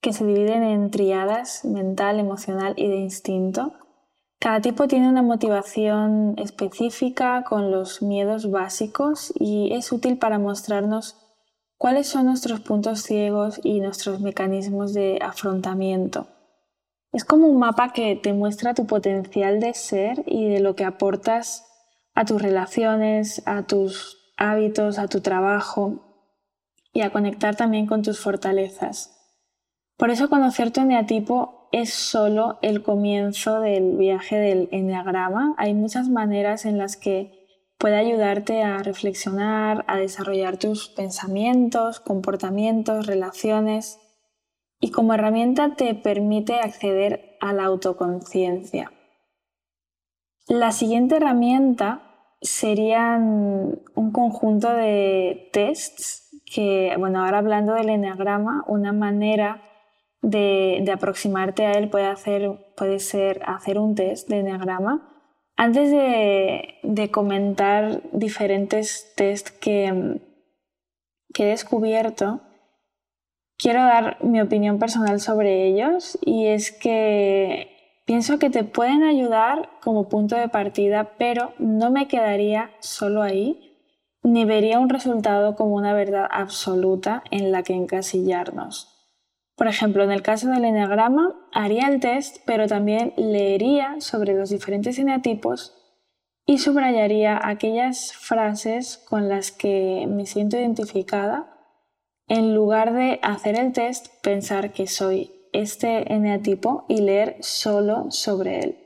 que 0.01 0.11
se 0.11 0.25
dividen 0.25 0.63
en 0.63 0.91
triadas 0.91 1.63
mental, 1.63 2.19
emocional 2.19 2.73
y 2.75 2.89
de 2.89 2.97
instinto. 2.97 3.71
Cada 4.39 4.61
tipo 4.61 4.87
tiene 4.87 5.09
una 5.09 5.21
motivación 5.21 6.35
específica 6.37 7.43
con 7.43 7.71
los 7.71 8.01
miedos 8.01 8.49
básicos 8.49 9.33
y 9.37 9.73
es 9.73 9.91
útil 9.91 10.17
para 10.17 10.39
mostrarnos 10.39 11.17
cuáles 11.77 12.07
son 12.07 12.27
nuestros 12.27 12.61
puntos 12.61 13.01
ciegos 13.01 13.59
y 13.63 13.81
nuestros 13.81 14.21
mecanismos 14.21 14.93
de 14.93 15.19
afrontamiento. 15.21 16.27
Es 17.11 17.25
como 17.25 17.47
un 17.47 17.59
mapa 17.59 17.91
que 17.91 18.15
te 18.15 18.31
muestra 18.31 18.73
tu 18.73 18.85
potencial 18.87 19.59
de 19.59 19.73
ser 19.73 20.23
y 20.25 20.47
de 20.47 20.61
lo 20.61 20.73
que 20.73 20.85
aportas 20.85 21.65
a 22.13 22.23
tus 22.23 22.41
relaciones, 22.41 23.41
a 23.45 23.63
tus 23.63 24.33
hábitos, 24.37 24.99
a 24.99 25.07
tu 25.07 25.19
trabajo 25.19 26.25
y 26.93 27.01
a 27.01 27.11
conectar 27.11 27.57
también 27.57 27.87
con 27.87 28.03
tus 28.03 28.21
fortalezas. 28.21 29.17
Por 29.97 30.11
eso 30.11 30.29
conocer 30.29 30.71
tu 30.71 30.79
eneatipo 30.79 31.58
es 31.71 31.93
solo 31.93 32.57
el 32.61 32.81
comienzo 32.83 33.59
del 33.61 33.97
viaje 33.97 34.37
del 34.37 34.69
eneagrama. 34.71 35.55
Hay 35.57 35.73
muchas 35.73 36.09
maneras 36.09 36.65
en 36.65 36.77
las 36.77 36.97
que 36.97 37.39
puede 37.77 37.95
ayudarte 37.95 38.63
a 38.63 38.79
reflexionar, 38.79 39.85
a 39.87 39.97
desarrollar 39.97 40.57
tus 40.57 40.89
pensamientos, 40.89 41.99
comportamientos, 41.99 43.05
relaciones 43.07 43.99
y 44.79 44.91
como 44.91 45.13
herramienta 45.13 45.75
te 45.75 45.95
permite 45.95 46.55
acceder 46.55 47.37
a 47.39 47.53
la 47.53 47.65
autoconciencia. 47.65 48.91
La 50.47 50.71
siguiente 50.71 51.17
herramienta 51.17 52.01
serían 52.41 53.81
un 53.95 54.11
conjunto 54.11 54.73
de 54.73 55.49
tests 55.53 56.29
que, 56.51 56.95
bueno, 56.97 57.23
ahora 57.23 57.37
hablando 57.37 57.73
del 57.73 57.89
enneagrama, 57.89 58.63
una 58.67 58.91
manera 58.91 59.68
de, 60.21 60.89
aproximarte 60.91 61.65
a 61.65 61.73
él 61.73 61.89
puede, 61.89 62.13
puede 62.75 62.99
ser 62.99 63.41
hacer 63.45 63.77
un 63.77 63.95
test 63.95 64.29
de 64.29 64.39
enneagrama. 64.39 65.05
Antes 65.55 65.91
de, 65.91 67.09
comentar 67.11 68.01
diferentes 68.13 69.13
tests 69.15 69.51
que, 69.51 70.21
que 71.33 71.43
he 71.43 71.47
descubierto, 71.47 72.41
quiero 73.57 73.81
dar 73.83 74.23
mi 74.23 74.39
opinión 74.41 74.79
personal 74.79 75.19
sobre 75.19 75.67
ellos 75.67 76.17
y 76.21 76.47
es 76.47 76.71
que 76.71 78.01
pienso 78.05 78.39
que 78.39 78.49
te 78.49 78.63
pueden 78.63 79.03
ayudar 79.03 79.69
como 79.81 80.07
punto 80.07 80.35
de 80.35 80.49
partida, 80.49 81.15
pero 81.17 81.53
no 81.59 81.91
me 81.91 82.07
quedaría 82.07 82.71
solo 82.79 83.21
ahí, 83.21 83.77
ni 84.23 84.45
vería 84.45 84.79
un 84.79 84.89
resultado 84.89 85.55
como 85.55 85.75
una 85.75 85.93
verdad 85.93 86.27
absoluta 86.29 87.23
en 87.31 87.51
la 87.51 87.63
que 87.63 87.73
encasillarnos. 87.73 88.98
Por 89.59 89.67
ejemplo, 89.67 90.05
en 90.05 90.11
el 90.11 90.21
caso 90.21 90.47
del 90.47 90.63
eneagrama, 90.63 91.35
haría 91.51 91.89
el 91.89 91.99
test, 91.99 92.37
pero 92.45 92.65
también 92.67 93.11
leería 93.17 93.97
sobre 93.99 94.33
los 94.33 94.49
diferentes 94.49 94.97
eneatipos 94.97 95.75
y 96.45 96.59
subrayaría 96.59 97.37
aquellas 97.43 98.13
frases 98.13 98.97
con 99.09 99.27
las 99.27 99.51
que 99.51 100.07
me 100.07 100.25
siento 100.25 100.57
identificada 100.57 101.57
en 102.29 102.55
lugar 102.55 102.93
de 102.93 103.19
hacer 103.21 103.59
el 103.59 103.73
test, 103.73 104.07
pensar 104.23 104.71
que 104.71 104.87
soy 104.87 105.29
este 105.51 106.13
eneatipo 106.13 106.85
y 106.87 107.01
leer 107.01 107.35
solo 107.41 108.11
sobre 108.11 108.61
él. 108.61 108.77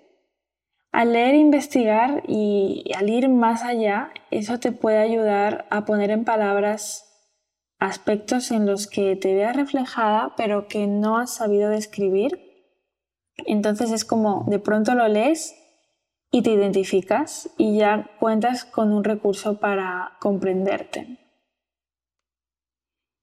Al 0.92 1.13
leer, 1.13 1.36
investigar 1.36 2.24
y 2.27 2.92
al 2.98 3.12
ir 3.12 3.30
más 3.30 3.62
allá, 3.62 4.10
eso 4.32 4.60
te 4.60 4.72
puede 4.72 4.98
ayudar 4.98 5.68
a 5.70 5.86
poner 5.86 6.10
en 6.10 6.25
palabras 6.25 7.12
aspectos 7.84 8.52
en 8.52 8.66
los 8.66 8.88
que 8.88 9.16
te 9.16 9.34
veas 9.34 9.56
reflejada 9.56 10.34
pero 10.38 10.68
que 10.68 10.88
no 10.88 11.18
has 11.18 11.36
sabido 11.36 11.70
describir. 11.70 12.40
Entonces 13.46 13.92
es 13.92 14.06
como 14.06 14.46
de 14.48 14.60
pronto 14.60 14.96
lo 14.96 15.08
lees 15.08 15.56
y 16.32 16.42
te 16.42 16.52
identificas 16.52 17.50
y 17.58 17.78
ya 17.78 18.10
cuentas 18.20 18.66
con 18.66 18.92
un 18.92 19.04
recurso 19.04 19.60
para 19.60 20.13
comprenderte. 20.20 21.20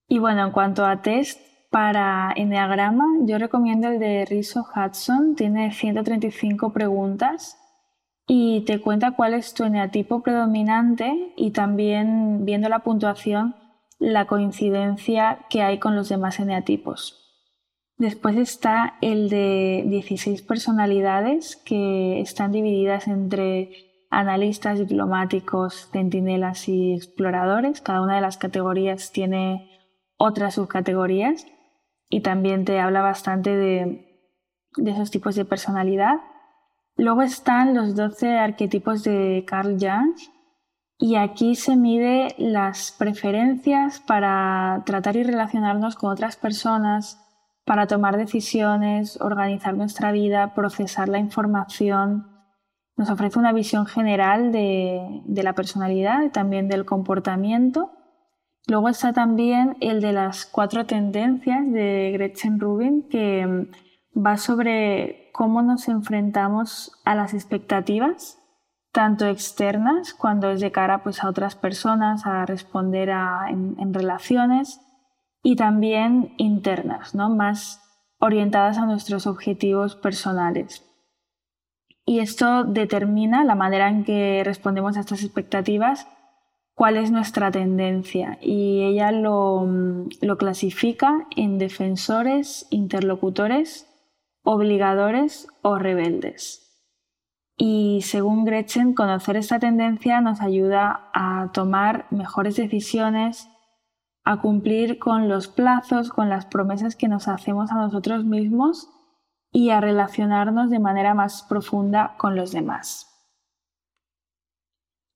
Y 0.07 0.19
bueno, 0.19 0.45
en 0.45 0.51
cuanto 0.51 0.85
a 0.85 1.01
test 1.01 1.39
para 1.69 2.33
Enneagrama, 2.35 3.05
yo 3.21 3.37
recomiendo 3.37 3.87
el 3.87 3.99
de 3.99 4.25
Rizzo 4.25 4.65
Hudson, 4.75 5.35
tiene 5.35 5.71
135 5.71 6.73
preguntas 6.73 7.57
y 8.27 8.61
te 8.65 8.79
cuenta 8.81 9.11
cuál 9.11 9.33
es 9.33 9.53
tu 9.53 9.63
eneatipo 9.63 10.21
predominante 10.21 11.33
y 11.35 11.51
también 11.51 12.45
viendo 12.45 12.69
la 12.69 12.79
puntuación 12.79 13.55
la 14.01 14.25
coincidencia 14.25 15.45
que 15.47 15.61
hay 15.61 15.77
con 15.77 15.95
los 15.95 16.09
demás 16.09 16.39
eneatipos. 16.39 17.19
Después 17.97 18.35
está 18.35 18.95
el 19.01 19.29
de 19.29 19.83
16 19.85 20.41
personalidades 20.41 21.55
que 21.55 22.19
están 22.19 22.51
divididas 22.51 23.07
entre 23.07 23.69
analistas, 24.09 24.79
diplomáticos, 24.79 25.87
centinelas 25.91 26.67
y 26.67 26.95
exploradores. 26.95 27.79
Cada 27.79 28.01
una 28.01 28.15
de 28.15 28.21
las 28.21 28.37
categorías 28.37 29.11
tiene 29.11 29.69
otras 30.17 30.55
subcategorías 30.55 31.45
y 32.09 32.21
también 32.21 32.65
te 32.65 32.79
habla 32.79 33.03
bastante 33.03 33.55
de, 33.55 34.27
esos 34.83 35.11
tipos 35.11 35.35
de 35.35 35.45
personalidad. 35.45 36.15
Luego 36.95 37.21
están 37.21 37.75
los 37.75 37.95
12 37.95 38.39
arquetipos 38.39 39.03
de 39.03 39.45
Carl 39.47 39.77
Jung 39.79 40.17
y 41.01 41.15
aquí 41.15 41.55
se 41.55 41.75
mide 41.75 42.35
las 42.37 42.91
preferencias 42.91 43.99
para 43.99 44.83
tratar 44.85 45.15
y 45.15 45.23
relacionarnos 45.23 45.95
con 45.95 46.11
otras 46.11 46.35
personas, 46.35 47.19
para 47.65 47.87
tomar 47.87 48.17
decisiones, 48.17 49.19
organizar 49.19 49.75
nuestra 49.75 50.11
vida, 50.11 50.53
procesar 50.53 51.09
la 51.09 51.17
información. 51.17 52.27
Nos 52.97 53.09
ofrece 53.09 53.39
una 53.39 53.51
visión 53.51 53.87
general 53.87 54.51
de, 54.51 55.23
la 55.27 55.53
personalidad 55.53 56.23
y 56.23 56.29
también 56.29 56.67
del 56.67 56.85
comportamiento. 56.85 57.91
Luego 58.67 58.87
está 58.87 59.11
también 59.11 59.77
el 59.81 60.01
de 60.01 60.13
las 60.13 60.45
cuatro 60.45 60.85
tendencias 60.85 61.71
de 61.71 62.11
Gretchen 62.13 62.59
Rubin, 62.59 63.09
que 63.09 63.67
va 64.15 64.37
sobre 64.37 65.31
cómo 65.33 65.63
nos 65.63 65.87
enfrentamos 65.87 66.91
a 67.05 67.15
las 67.15 67.33
expectativas, 67.33 68.37
tanto 68.91 69.25
externas, 69.25 70.13
cuando 70.13 70.51
es 70.51 70.59
de 70.59 70.71
cara 70.71 71.03
pues, 71.03 71.23
a 71.23 71.29
otras 71.29 71.55
personas, 71.55 72.25
a 72.25 72.45
responder 72.45 73.09
en 73.09 73.93
relaciones, 73.93 74.81
y 75.43 75.55
también 75.55 76.33
internas, 76.37 77.15
¿no? 77.15 77.29
más 77.29 77.81
orientadas 78.19 78.77
a 78.77 78.85
nuestros 78.85 79.25
objetivos 79.25 79.95
personales. 79.95 80.85
Y 82.05 82.19
esto 82.19 82.63
determina 82.63 83.43
la 83.43 83.55
manera 83.55 83.89
en 83.89 84.03
que 84.03 84.41
respondemos 84.43 84.97
a 84.97 84.99
estas 85.01 85.23
expectativas, 85.23 86.07
cuál 86.73 86.97
es 86.97 87.11
nuestra 87.11 87.51
tendencia. 87.51 88.37
Y 88.41 88.83
ella 88.83 89.11
lo, 89.11 89.67
lo 90.21 90.37
clasifica 90.37 91.27
en 91.35 91.57
defensores, 91.57 92.67
interlocutores, 92.69 93.87
obligadores 94.43 95.47
o 95.61 95.77
rebeldes. 95.77 96.70
Y 97.63 98.01
según 98.01 98.43
Gretchen, 98.43 98.95
conocer 98.95 99.37
esta 99.37 99.59
tendencia 99.59 100.19
nos 100.19 100.41
ayuda 100.41 101.11
a 101.13 101.51
tomar 101.53 102.07
mejores 102.09 102.55
decisiones, 102.55 103.47
a 104.23 104.41
cumplir 104.41 104.97
con 104.97 105.29
los 105.29 105.47
plazos, 105.47 106.09
con 106.09 106.27
las 106.27 106.47
promesas 106.47 106.95
que 106.95 107.07
nos 107.07 107.27
hacemos 107.27 107.71
a 107.71 107.75
nosotros 107.75 108.25
mismos 108.25 108.89
y 109.51 109.69
a 109.69 109.79
relacionarnos 109.79 110.71
de 110.71 110.79
manera 110.79 111.13
más 111.13 111.43
profunda 111.43 112.15
con 112.17 112.35
los 112.35 112.51
demás. 112.51 113.07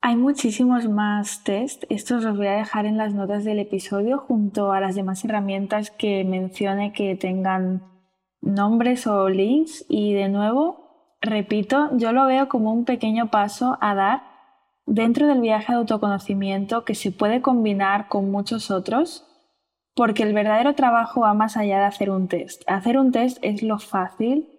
Hay 0.02 0.16
muchísimos 0.16 0.88
más 0.88 1.44
test, 1.44 1.86
estos 1.90 2.24
los 2.24 2.38
voy 2.38 2.46
a 2.46 2.58
dejar 2.58 2.86
en 2.86 2.98
las 2.98 3.16
notas 3.16 3.44
del 3.44 3.58
episodio 3.58 4.20
junto 4.20 4.72
a 4.72 4.80
las 4.80 4.94
demás 4.94 5.26
herramientas 5.26 5.90
que 5.90 6.24
mencione 6.24 6.94
que 6.94 7.16
tengan 7.16 7.82
nombres 8.40 9.08
o 9.08 9.30
links 9.30 9.84
y 9.90 10.14
de 10.14 10.30
nuevo, 10.30 10.85
repito, 11.26 11.90
yo 11.98 12.12
lo 12.12 12.26
veo 12.26 12.48
como 12.48 12.72
un 12.72 12.86
pequeño 12.86 13.30
paso 13.30 13.78
a 13.82 13.96
dar 13.96 14.24
dentro 14.86 15.28
del 15.28 15.42
viaje 15.42 15.72
de 15.72 15.80
autoconocimiento 15.80 16.86
que 16.86 16.96
se 16.96 17.12
puede 17.12 17.42
combinar 17.42 18.08
con 18.08 18.32
muchos 18.32 18.72
otros, 18.72 19.26
porque 19.96 20.24
el 20.24 20.34
verdadero 20.34 20.76
trabajo 20.76 21.22
va 21.22 21.34
más 21.34 21.58
allá 21.58 21.80
de 21.80 21.86
hacer 21.86 22.10
un 22.10 22.28
test. 22.28 22.64
Hacer 22.68 22.98
un 22.98 23.12
test 23.12 23.38
es 23.42 23.64
lo 23.64 23.80
fácil 23.80 24.50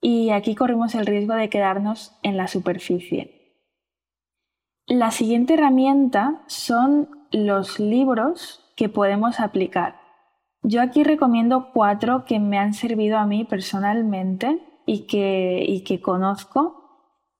y 0.00 0.30
aquí 0.30 0.54
corremos 0.54 0.94
el 0.94 1.06
riesgo 1.06 1.34
de 1.34 1.48
quedarnos 1.48 2.16
en 2.22 2.36
la 2.36 2.48
superficie. 2.48 3.44
La 4.86 5.10
siguiente 5.10 5.54
herramienta 5.54 6.42
son 6.46 7.08
los 7.32 7.80
libros 7.80 8.72
que 8.76 8.90
podemos 8.90 9.40
aplicar. 9.40 9.96
Yo 10.62 10.82
aquí 10.82 11.04
recomiendo 11.04 11.70
cuatro 11.72 12.24
que 12.26 12.38
me 12.38 12.58
han 12.58 12.74
servido 12.74 13.16
a 13.16 13.26
mí 13.26 13.44
personalmente 13.44 14.62
y 14.86 15.06
que, 15.06 15.64
y 15.66 15.82
que 15.84 16.00
conozco, 16.00 16.84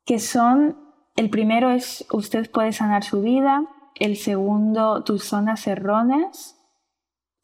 que 0.05 0.19
son 0.19 0.85
el 1.17 1.31
primero 1.31 1.71
es 1.71 2.07
Usted 2.13 2.51
puede 2.51 2.73
sanar 2.73 3.05
su 3.05 3.23
vida. 3.23 3.67
El 3.95 4.17
segundo, 4.17 5.05
Tus 5.05 5.25
zonas 5.25 5.67
erróneas. 5.67 6.61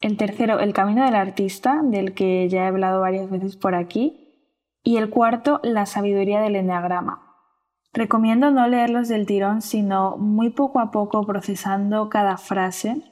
El 0.01 0.17
tercero, 0.17 0.59
El 0.59 0.73
camino 0.73 1.05
del 1.05 1.15
artista, 1.15 1.81
del 1.83 2.13
que 2.13 2.49
ya 2.49 2.63
he 2.63 2.67
hablado 2.67 3.01
varias 3.01 3.29
veces 3.29 3.55
por 3.55 3.75
aquí. 3.75 4.17
Y 4.83 4.97
el 4.97 5.09
cuarto, 5.09 5.61
La 5.63 5.85
sabiduría 5.85 6.41
del 6.41 6.57
enneagrama. 6.57 7.27
Recomiendo 7.93 8.51
no 8.51 8.67
leerlos 8.67 9.07
del 9.07 9.25
tirón, 9.25 9.61
sino 9.61 10.17
muy 10.17 10.49
poco 10.49 10.79
a 10.79 10.91
poco 10.91 11.25
procesando 11.25 12.09
cada 12.09 12.37
frase. 12.37 13.03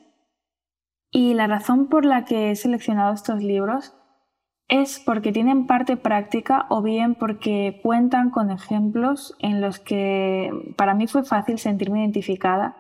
Y 1.12 1.34
la 1.36 1.48
razón 1.48 1.88
por 1.88 2.06
la 2.06 2.26
que 2.26 2.52
he 2.52 2.56
seleccionado 2.56 3.14
estos 3.14 3.42
libros 3.42 3.94
es 4.70 5.00
porque 5.00 5.32
tienen 5.32 5.66
parte 5.66 5.98
práctica 5.98 6.68
o 6.70 6.84
bien 6.84 7.16
porque 7.16 7.80
cuentan 7.84 8.30
con 8.30 8.52
ejemplos 8.52 9.36
en 9.40 9.62
los 9.62 9.80
que 9.80 10.52
para 10.78 10.94
mí 10.94 11.08
fue 11.08 11.24
fácil 11.24 11.58
sentirme 11.58 12.02
identificada 12.02 12.78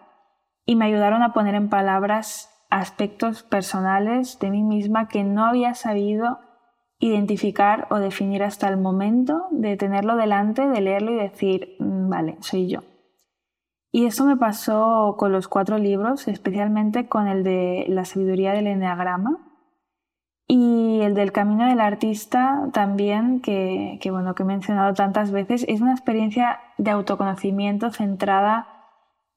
y 0.65 0.75
me 0.75 0.85
ayudaron 0.85 1.23
a 1.23 1.33
poner 1.33 1.55
en 1.55 1.67
palabras 1.67 2.55
aspectos 2.69 3.41
personales 3.41 4.37
de 4.39 4.51
mí 4.51 4.61
misma 4.61 5.07
que 5.07 5.23
no 5.23 5.45
había 5.45 5.73
sabido 5.73 6.39
identificar 6.99 7.87
o 7.89 7.97
definir 7.97 8.43
hasta 8.43 8.69
el 8.69 8.77
momento 8.77 9.47
de 9.49 9.75
tenerlo 9.75 10.15
delante, 10.15 10.67
de 10.67 10.81
leerlo 10.81 11.11
y 11.11 11.15
decir, 11.15 11.75
mm, 11.79 12.09
vale, 12.09 12.37
soy 12.41 12.67
yo. 12.67 12.81
Y 13.91 14.05
esto 14.05 14.25
me 14.25 14.37
pasó 14.37 15.15
con 15.17 15.31
los 15.31 15.47
cuatro 15.47 15.79
libros, 15.79 16.27
especialmente 16.27 17.07
con 17.07 17.27
el 17.27 17.43
de 17.43 17.85
La 17.87 18.05
sabiduría 18.05 18.51
del 18.51 18.67
enneagrama, 18.67 19.48
y 20.51 21.01
el 21.01 21.13
del 21.13 21.31
camino 21.31 21.67
del 21.67 21.79
artista 21.79 22.69
también, 22.73 23.39
que, 23.39 23.99
bueno, 24.09 24.33
que 24.33 24.41
he 24.41 24.45
mencionado 24.47 24.95
tantas 24.95 25.31
veces, 25.31 25.63
es 25.67 25.79
una 25.79 25.91
experiencia 25.91 26.59
de 26.79 26.89
autoconocimiento 26.89 27.91
centrada 27.91 28.67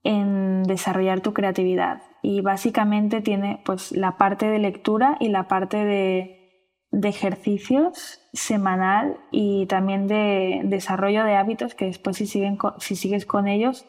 en 0.04 0.62
desarrollar 0.62 1.20
tu 1.20 1.34
creatividad. 1.34 2.00
Y 2.22 2.40
básicamente 2.40 3.20
tiene 3.20 3.60
pues, 3.66 3.92
la 3.92 4.16
parte 4.16 4.46
de 4.46 4.58
lectura 4.58 5.18
y 5.20 5.28
la 5.28 5.48
parte 5.48 5.84
de, 5.84 6.78
de 6.90 7.08
ejercicios 7.10 8.26
semanal 8.32 9.18
y 9.30 9.66
también 9.66 10.06
de 10.06 10.62
desarrollo 10.64 11.24
de 11.24 11.36
hábitos 11.36 11.74
que 11.74 11.84
después 11.84 12.16
si, 12.16 12.26
siguen, 12.26 12.56
si 12.78 12.96
sigues 12.96 13.26
con 13.26 13.48
ellos, 13.48 13.84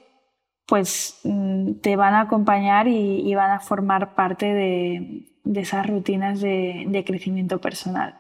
pues 0.68 1.22
mm, 1.24 1.76
te 1.76 1.96
van 1.96 2.16
a 2.16 2.22
acompañar 2.22 2.90
y 2.90 3.34
van 3.34 3.52
a 3.52 3.62
formar 3.62 4.14
parte 4.14 4.54
de, 4.54 5.33
de 5.44 5.62
esas 5.62 5.88
rutinas 5.88 6.40
de, 6.40 7.04
crecimiento 7.06 7.60
personal. 7.60 8.20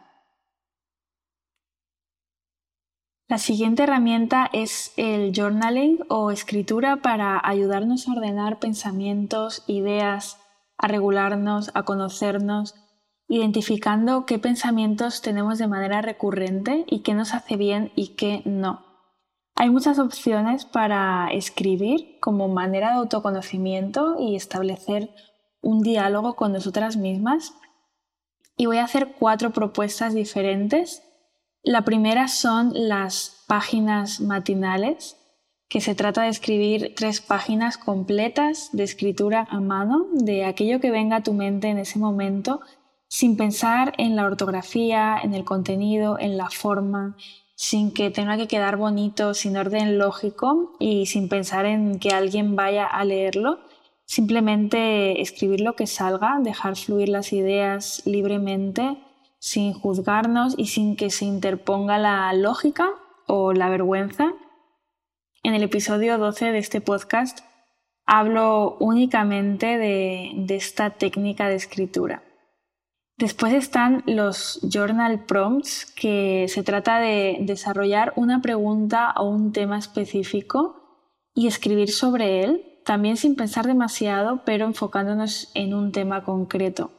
La 3.29 3.37
siguiente 3.37 3.83
herramienta 3.83 4.49
es 4.53 4.93
el 4.97 5.31
journaling 5.33 5.99
o 6.09 6.29
escritura 6.29 6.97
para 6.97 7.41
ayudarnos 7.43 8.07
a 8.07 8.11
ordenar 8.11 8.59
pensamientos, 8.59 9.63
ideas, 9.65 10.39
a 10.77 10.87
regularnos, 10.87 11.71
a 11.73 11.83
conocernos, 11.83 12.75
identificando 13.27 14.25
qué 14.25 14.37
pensamientos 14.37 15.21
tenemos 15.21 15.57
de 15.57 15.67
manera 15.67 16.01
recurrente 16.01 16.85
y 16.87 16.99
qué 16.99 17.13
nos 17.13 17.33
hace 17.33 17.55
bien 17.55 17.91
y 17.95 18.15
qué 18.15 18.43
no. 18.45 18.85
Hay 19.55 19.69
muchas 19.69 19.97
opciones 19.97 20.65
para 20.65 21.29
escribir 21.31 22.19
como 22.19 22.49
manera 22.49 22.89
de 22.89 22.97
autoconocimiento 22.97 24.15
y 24.19 24.35
establecer 24.35 25.09
un 25.63 25.81
diálogo 25.81 26.35
con 26.35 26.51
nosotras 26.51 26.97
mismas 26.97 27.55
y 28.55 28.67
voy 28.67 28.77
a 28.77 28.83
hacer 28.83 29.15
cuatro 29.17 29.51
propuestas 29.51 30.13
diferentes. 30.13 31.01
La 31.63 31.83
primera 31.83 32.27
son 32.27 32.71
las 32.73 33.43
páginas 33.47 34.19
matinales, 34.19 35.17
que 35.69 35.81
se 35.81 35.95
trata 35.95 36.23
de 36.23 36.29
escribir 36.29 36.93
tres 36.95 37.19
páginas 37.21 37.79
completas 37.79 38.69
de 38.73 38.83
escritura 38.83 39.47
a 39.49 39.59
mano 39.59 40.05
de 40.11 40.45
aquello 40.45 40.79
que 40.79 40.91
venga 40.91 41.15
a 41.15 41.23
tu 41.23 41.33
mente 41.33 41.69
en 41.69 41.79
ese 41.79 41.97
momento, 41.97 42.61
sin 43.07 43.37
pensar 43.37 43.93
en 43.97 44.15
la 44.15 44.25
ortografía, 44.25 45.17
en 45.23 45.33
el 45.33 45.45
contenido, 45.45 46.19
en 46.19 46.37
la 46.37 46.49
forma, 46.49 47.15
sin 47.55 47.91
que 47.91 48.11
tenga 48.11 48.37
que 48.37 48.47
quedar 48.47 48.77
bonito, 48.77 49.33
sin 49.33 49.57
orden 49.57 49.97
lógico 49.97 50.75
y 50.79 51.05
sin 51.05 51.29
pensar 51.29 51.65
en 51.65 51.97
que 51.97 52.09
alguien 52.09 52.55
vaya 52.55 52.85
a 52.85 53.03
leerlo, 53.05 53.59
Simplemente 54.05 55.21
escribir 55.21 55.61
lo 55.61 55.75
que 55.75 55.87
salga, 55.87 56.39
dejar 56.41 56.75
fluir 56.75 57.09
las 57.09 57.33
ideas 57.33 58.03
libremente, 58.05 58.97
sin 59.39 59.73
juzgarnos 59.73 60.55
y 60.57 60.67
sin 60.67 60.95
que 60.95 61.09
se 61.09 61.25
interponga 61.25 61.97
la 61.97 62.31
lógica 62.33 62.89
o 63.27 63.53
la 63.53 63.69
vergüenza. 63.69 64.33
En 65.43 65.53
el 65.53 65.63
episodio 65.63 66.17
12 66.17 66.51
de 66.51 66.57
este 66.57 66.81
podcast 66.81 67.39
hablo 68.05 68.77
únicamente 68.79 69.77
de, 69.77 70.45
esta 70.49 70.91
técnica 70.91 71.47
de 71.47 71.55
escritura. 71.55 72.23
Después 73.17 73.53
están 73.53 74.03
los 74.05 74.59
journal 74.63 75.25
prompts, 75.25 75.85
que 75.85 76.47
se 76.49 76.63
trata 76.63 76.99
de 76.99 77.37
desarrollar 77.41 78.11
una 78.15 78.41
pregunta 78.41 79.13
o 79.17 79.29
un 79.29 79.51
tema 79.51 79.77
específico 79.77 81.05
y 81.33 81.47
escribir 81.47 81.91
sobre 81.91 82.43
él 82.43 82.72
también 82.85 83.17
sin 83.17 83.35
pensar 83.35 83.65
demasiado, 83.65 84.41
pero 84.45 84.65
enfocándonos 84.65 85.51
en 85.53 85.73
un 85.73 85.91
tema 85.91 86.23
concreto. 86.23 86.91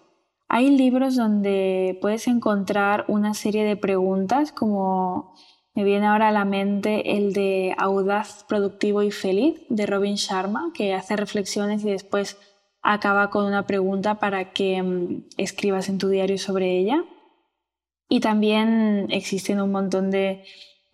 Hay 0.49 0.71
libros 0.71 1.17
donde 1.17 1.99
puedes 2.01 2.29
encontrar 2.29 3.05
una 3.09 3.35
serie 3.35 3.65
de 3.65 3.77
preguntas 3.77 4.53
como 4.53 5.35
Me 5.75 5.83
viene 5.83 6.07
ahora 6.07 6.29
a 6.29 6.33
la 6.33 6.45
mente 6.45 7.17
el 7.17 7.33
de 7.33 7.75
Audaz, 7.79 8.45
Productivo 8.45 9.03
y 9.03 9.11
Feliz 9.11 9.61
de 9.69 9.87
Robin 9.87 10.15
Sharma, 10.15 10.71
que 10.73 10.95
hace 10.95 11.17
reflexiones 11.17 11.83
y 11.85 11.91
después 11.91 12.39
acaba 12.81 13.31
con 13.31 13.47
una 13.47 13.67
pregunta 13.67 14.21
para 14.21 14.53
que 14.53 14.81
mm, 14.81 15.25
escribas 15.37 15.89
en 15.89 15.99
tu 15.99 16.09
diario 16.09 16.39
sobre 16.39 16.79
ella. 16.79 17.03
Y 18.09 18.21
también 18.21 19.09
existen 19.11 19.61
un 19.61 19.73
montón 19.73 20.13
de 20.13 20.45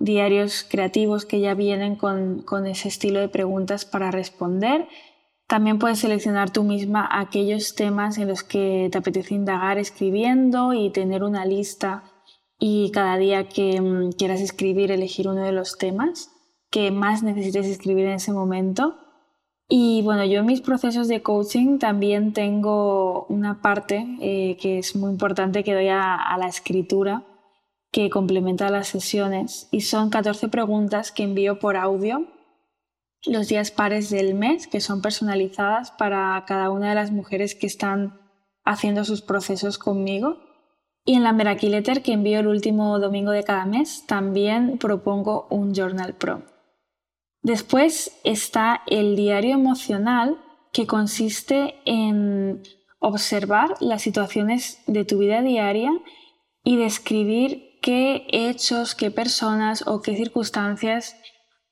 diarios 0.00 0.66
creativos 0.68 1.26
que 1.26 1.40
ya 1.40 1.54
vienen 1.54 1.94
con, 1.94 2.42
con 2.42 2.66
ese 2.66 2.88
estilo 2.88 3.20
de 3.20 3.28
preguntas 3.28 3.84
para 3.84 4.10
responder. 4.10 4.88
También 5.46 5.78
puedes 5.78 6.00
seleccionar 6.00 6.50
tú 6.50 6.64
misma 6.64 7.08
aquellos 7.10 7.74
temas 7.74 8.18
en 8.18 8.28
los 8.28 8.42
que 8.42 8.88
te 8.90 8.98
apetece 8.98 9.34
indagar 9.34 9.78
escribiendo 9.78 10.72
y 10.72 10.90
tener 10.90 11.22
una 11.22 11.44
lista 11.44 12.04
y 12.58 12.90
cada 12.92 13.16
día 13.18 13.48
que 13.48 13.80
mm, 13.80 14.12
quieras 14.12 14.40
escribir 14.40 14.90
elegir 14.90 15.28
uno 15.28 15.42
de 15.42 15.52
los 15.52 15.76
temas 15.76 16.30
que 16.70 16.90
más 16.90 17.22
necesites 17.22 17.66
escribir 17.66 18.06
en 18.06 18.12
ese 18.12 18.32
momento. 18.32 18.96
Y 19.68 20.02
bueno, 20.02 20.24
yo 20.24 20.40
en 20.40 20.46
mis 20.46 20.62
procesos 20.62 21.08
de 21.08 21.22
coaching 21.22 21.78
también 21.78 22.32
tengo 22.32 23.26
una 23.26 23.60
parte 23.60 24.06
eh, 24.20 24.56
que 24.60 24.78
es 24.78 24.96
muy 24.96 25.10
importante 25.10 25.62
que 25.62 25.74
doy 25.74 25.88
a, 25.88 26.14
a 26.14 26.38
la 26.38 26.48
escritura 26.48 27.24
que 27.90 28.10
complementa 28.10 28.70
las 28.70 28.88
sesiones 28.88 29.68
y 29.70 29.82
son 29.82 30.10
14 30.10 30.48
preguntas 30.48 31.12
que 31.12 31.24
envío 31.24 31.58
por 31.58 31.76
audio 31.76 32.26
los 33.26 33.48
días 33.48 33.70
pares 33.70 34.10
del 34.10 34.34
mes 34.34 34.66
que 34.66 34.80
son 34.80 35.02
personalizadas 35.02 35.90
para 35.90 36.42
cada 36.46 36.70
una 36.70 36.90
de 36.90 36.94
las 36.94 37.10
mujeres 37.10 37.54
que 37.54 37.66
están 37.66 38.18
haciendo 38.64 39.04
sus 39.04 39.22
procesos 39.22 39.78
conmigo. 39.78 40.38
Y 41.04 41.14
en 41.14 41.24
la 41.24 41.32
Meraki 41.32 41.68
Letter 41.68 42.02
que 42.02 42.12
envío 42.12 42.40
el 42.40 42.46
último 42.46 42.98
domingo 42.98 43.30
de 43.30 43.42
cada 43.42 43.66
mes 43.66 44.06
también 44.06 44.78
propongo 44.78 45.46
un 45.50 45.74
Journal 45.74 46.14
Pro. 46.14 46.42
Después 47.42 48.18
está 48.22 48.82
el 48.86 49.16
diario 49.16 49.54
emocional 49.54 50.38
que 50.72 50.86
consiste 50.86 51.74
en 51.84 52.62
observar 53.00 53.74
las 53.80 54.02
situaciones 54.02 54.82
de 54.86 55.04
tu 55.04 55.18
vida 55.18 55.42
diaria 55.42 55.90
y 56.62 56.76
describir 56.76 57.69
qué 57.80 58.26
hechos, 58.28 58.94
qué 58.94 59.10
personas 59.10 59.84
o 59.86 60.02
qué 60.02 60.16
circunstancias 60.16 61.16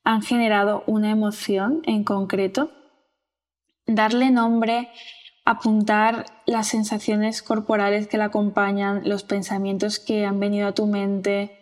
han 0.04 0.22
generado 0.22 0.84
una 0.86 1.10
emoción 1.10 1.82
en 1.84 2.04
concreto. 2.04 2.70
Darle 3.86 4.30
nombre, 4.30 4.90
apuntar 5.44 6.26
las 6.46 6.68
sensaciones 6.68 7.42
corporales 7.42 8.06
que 8.06 8.18
la 8.18 8.26
acompañan, 8.26 9.02
los 9.04 9.22
pensamientos 9.22 9.98
que 9.98 10.24
han 10.24 10.40
venido 10.40 10.68
a 10.68 10.74
tu 10.74 10.86
mente, 10.86 11.58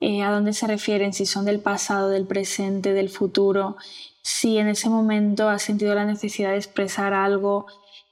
eh, 0.00 0.22
a 0.22 0.30
dónde 0.30 0.52
se 0.52 0.66
refieren, 0.66 1.12
si 1.12 1.26
son 1.26 1.44
del 1.44 1.60
pasado, 1.60 2.08
del 2.08 2.26
presente, 2.26 2.92
del 2.92 3.08
futuro, 3.08 3.76
si 4.22 4.58
en 4.58 4.68
ese 4.68 4.88
momento 4.88 5.48
has 5.48 5.62
sentido 5.62 5.94
la 5.94 6.04
necesidad 6.04 6.50
de 6.50 6.56
expresar 6.56 7.14
algo, 7.14 7.66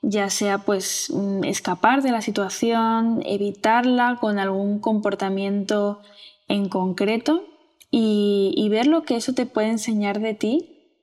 ya 0.09 0.31
sea 0.31 0.59
pues 0.59 1.11
mm, 1.13 1.43
escapar 1.45 2.01
de 2.01 2.13
la 2.13 2.23
situación, 2.23 3.23
evitarla 3.27 4.19
con 4.21 4.39
algún 4.39 4.79
comportamiento 4.79 6.01
en 6.47 6.69
concreto 6.69 7.43
y, 7.91 8.69
ver 8.71 8.87
lo 8.87 9.03
que 9.03 9.17
eso 9.17 9.33
te 9.33 9.47
puede 9.47 9.69
enseñar 9.69 10.21
de 10.21 10.35
ti, 10.35 11.01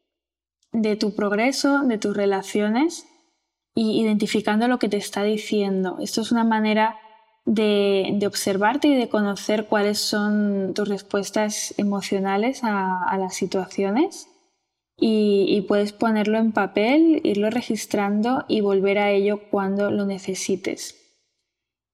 de 0.71 0.95
tu 0.95 1.15
progreso, 1.15 1.81
de 1.83 1.97
tus 1.97 2.15
relaciones 2.15 3.05
y 3.75 3.99
identificando 4.01 4.67
lo 4.67 4.79
que 4.79 4.89
te 4.89 4.97
está 4.97 5.23
diciendo. 5.23 5.97
Esto 5.99 6.21
es 6.21 6.31
una 6.31 6.43
manera 6.43 6.97
de, 7.45 8.23
observarte 8.25 8.87
y 8.87 8.95
de 8.95 9.09
conocer 9.09 9.65
cuáles 9.65 9.99
son 9.99 10.73
tus 10.73 10.87
respuestas 10.87 11.73
emocionales 11.77 12.61
a, 12.63 13.17
las 13.17 13.33
situaciones 13.33 14.27
y, 14.97 15.61
puedes 15.67 15.91
ponerlo 15.93 16.37
en 16.37 16.51
papel, 16.51 17.21
irlo 17.23 17.49
registrando 17.49 18.45
y 18.47 18.61
volver 18.61 18.99
a 18.99 19.11
ello 19.11 19.49
cuando 19.49 19.91
lo 19.91 20.05
necesites. 20.05 20.99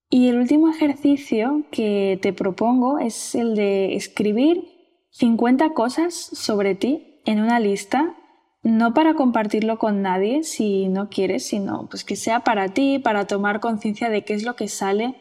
Y 0.10 0.28
el 0.28 0.38
último 0.38 0.70
ejercicio 0.70 1.64
que 1.72 2.20
te 2.22 2.34
propongo 2.34 3.00
es 3.00 3.36
el 3.36 3.56
de 3.56 3.96
escribir 3.96 4.66
50 5.12 5.70
cosas 5.74 6.14
sobre 6.14 6.76
ti 6.76 7.22
en 7.26 7.40
una 7.40 7.60
lista, 7.60 8.16
no 8.64 8.94
para 8.94 9.14
compartirlo 9.14 9.80
con 9.80 10.02
nadie 10.02 10.44
si 10.44 10.90
no 10.90 11.10
quieres, 11.10 11.46
sino 11.46 11.88
pues 11.90 12.04
que 12.04 12.16
sea 12.16 12.42
para 12.42 12.70
ti, 12.70 13.00
para 13.00 13.28
tomar 13.28 13.60
conciencia 13.60 14.10
de 14.10 14.26
qué 14.26 14.34
es 14.34 14.44
lo 14.44 14.56
que 14.56 14.68
sale 14.68 15.16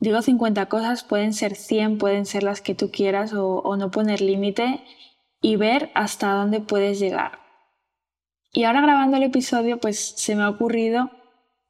Digo 0.00 0.22
50 0.22 0.66
cosas, 0.66 1.04
pueden 1.04 1.34
ser 1.34 1.54
100, 1.54 1.98
pueden 1.98 2.24
ser 2.24 2.42
las 2.42 2.62
que 2.62 2.74
tú 2.74 2.90
quieras 2.90 3.34
o, 3.34 3.76
no 3.76 3.90
poner 3.90 4.22
límite 4.22 4.82
y 5.40 5.56
ver 5.56 5.90
hasta 5.94 6.32
dónde 6.32 6.60
puedes 6.60 6.98
llegar. 6.98 7.38
Y 8.52 8.64
ahora 8.64 8.80
grabando 8.80 9.16
el 9.16 9.22
episodio, 9.22 9.78
pues 9.78 10.14
se 10.16 10.34
me 10.34 10.42
ha 10.42 10.48
ocurrido 10.48 11.10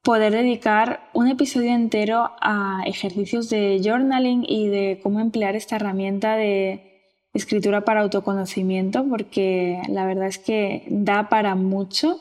poder 0.03 0.33
dedicar 0.33 1.11
un 1.13 1.29
episodio 1.29 1.73
entero 1.73 2.31
a 2.41 2.83
ejercicios 2.87 3.51
de 3.51 3.81
journaling 3.85 4.45
y 4.49 4.69
de 4.69 5.01
cómo 5.03 5.21
emplear 5.21 5.57
esta 5.57 5.77
herramienta 5.77 6.37
de 6.37 6.91
escritura 7.35 7.85
para 7.85 8.01
autoconocimiento, 8.01 9.05
porque 9.09 9.81
la 9.89 10.07
verdad 10.07 10.27
es 10.27 10.39
que 10.39 10.85
da 10.89 11.29
para 11.29 11.55
mucho. 11.55 12.19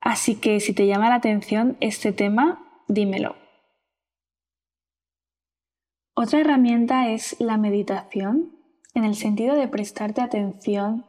Así 0.00 0.36
que 0.36 0.60
si 0.60 0.72
te 0.72 0.86
llama 0.86 1.10
la 1.10 1.16
atención 1.16 1.76
este 1.80 2.12
tema, 2.12 2.82
dímelo. 2.88 3.36
Otra 6.14 6.40
herramienta 6.40 7.10
es 7.10 7.36
la 7.40 7.58
meditación, 7.58 8.55
en 8.96 9.04
el 9.04 9.14
sentido 9.14 9.54
de 9.54 9.68
prestarte 9.68 10.22
atención, 10.22 11.04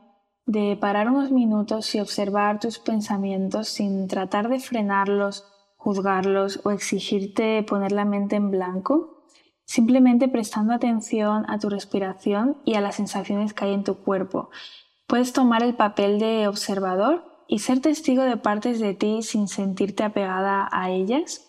de 0.45 0.77
parar 0.79 1.09
unos 1.09 1.31
minutos 1.31 1.95
y 1.95 2.01
observar 2.01 2.59
tus 2.59 2.79
pensamientos 2.79 3.69
sin 3.69 4.09
tratar 4.09 4.49
de 4.49 4.59
frenarlos, 4.59 5.45
juzgarlos 5.77 6.59
o 6.65 6.71
exigirte 6.71 7.63
poner 7.63 7.93
la 7.93 8.03
mente 8.03 8.35
en 8.35 8.51
blanco, 8.51 9.23
simplemente 9.63 10.27
prestando 10.27 10.73
atención 10.73 11.49
a 11.49 11.59
tu 11.59 11.69
respiración 11.69 12.57
y 12.65 12.75
a 12.75 12.81
las 12.81 12.95
sensaciones 12.95 13.53
que 13.53 13.63
hay 13.63 13.73
en 13.73 13.85
tu 13.85 13.95
cuerpo. 14.03 14.49
Puedes 15.07 15.31
tomar 15.31 15.63
el 15.63 15.75
papel 15.75 16.19
de 16.19 16.49
observador 16.49 17.23
y 17.47 17.59
ser 17.59 17.79
testigo 17.79 18.23
de 18.23 18.35
partes 18.35 18.81
de 18.81 18.95
ti 18.95 19.21
sin 19.23 19.47
sentirte 19.47 20.03
apegada 20.03 20.67
a 20.73 20.89
ellas 20.89 21.47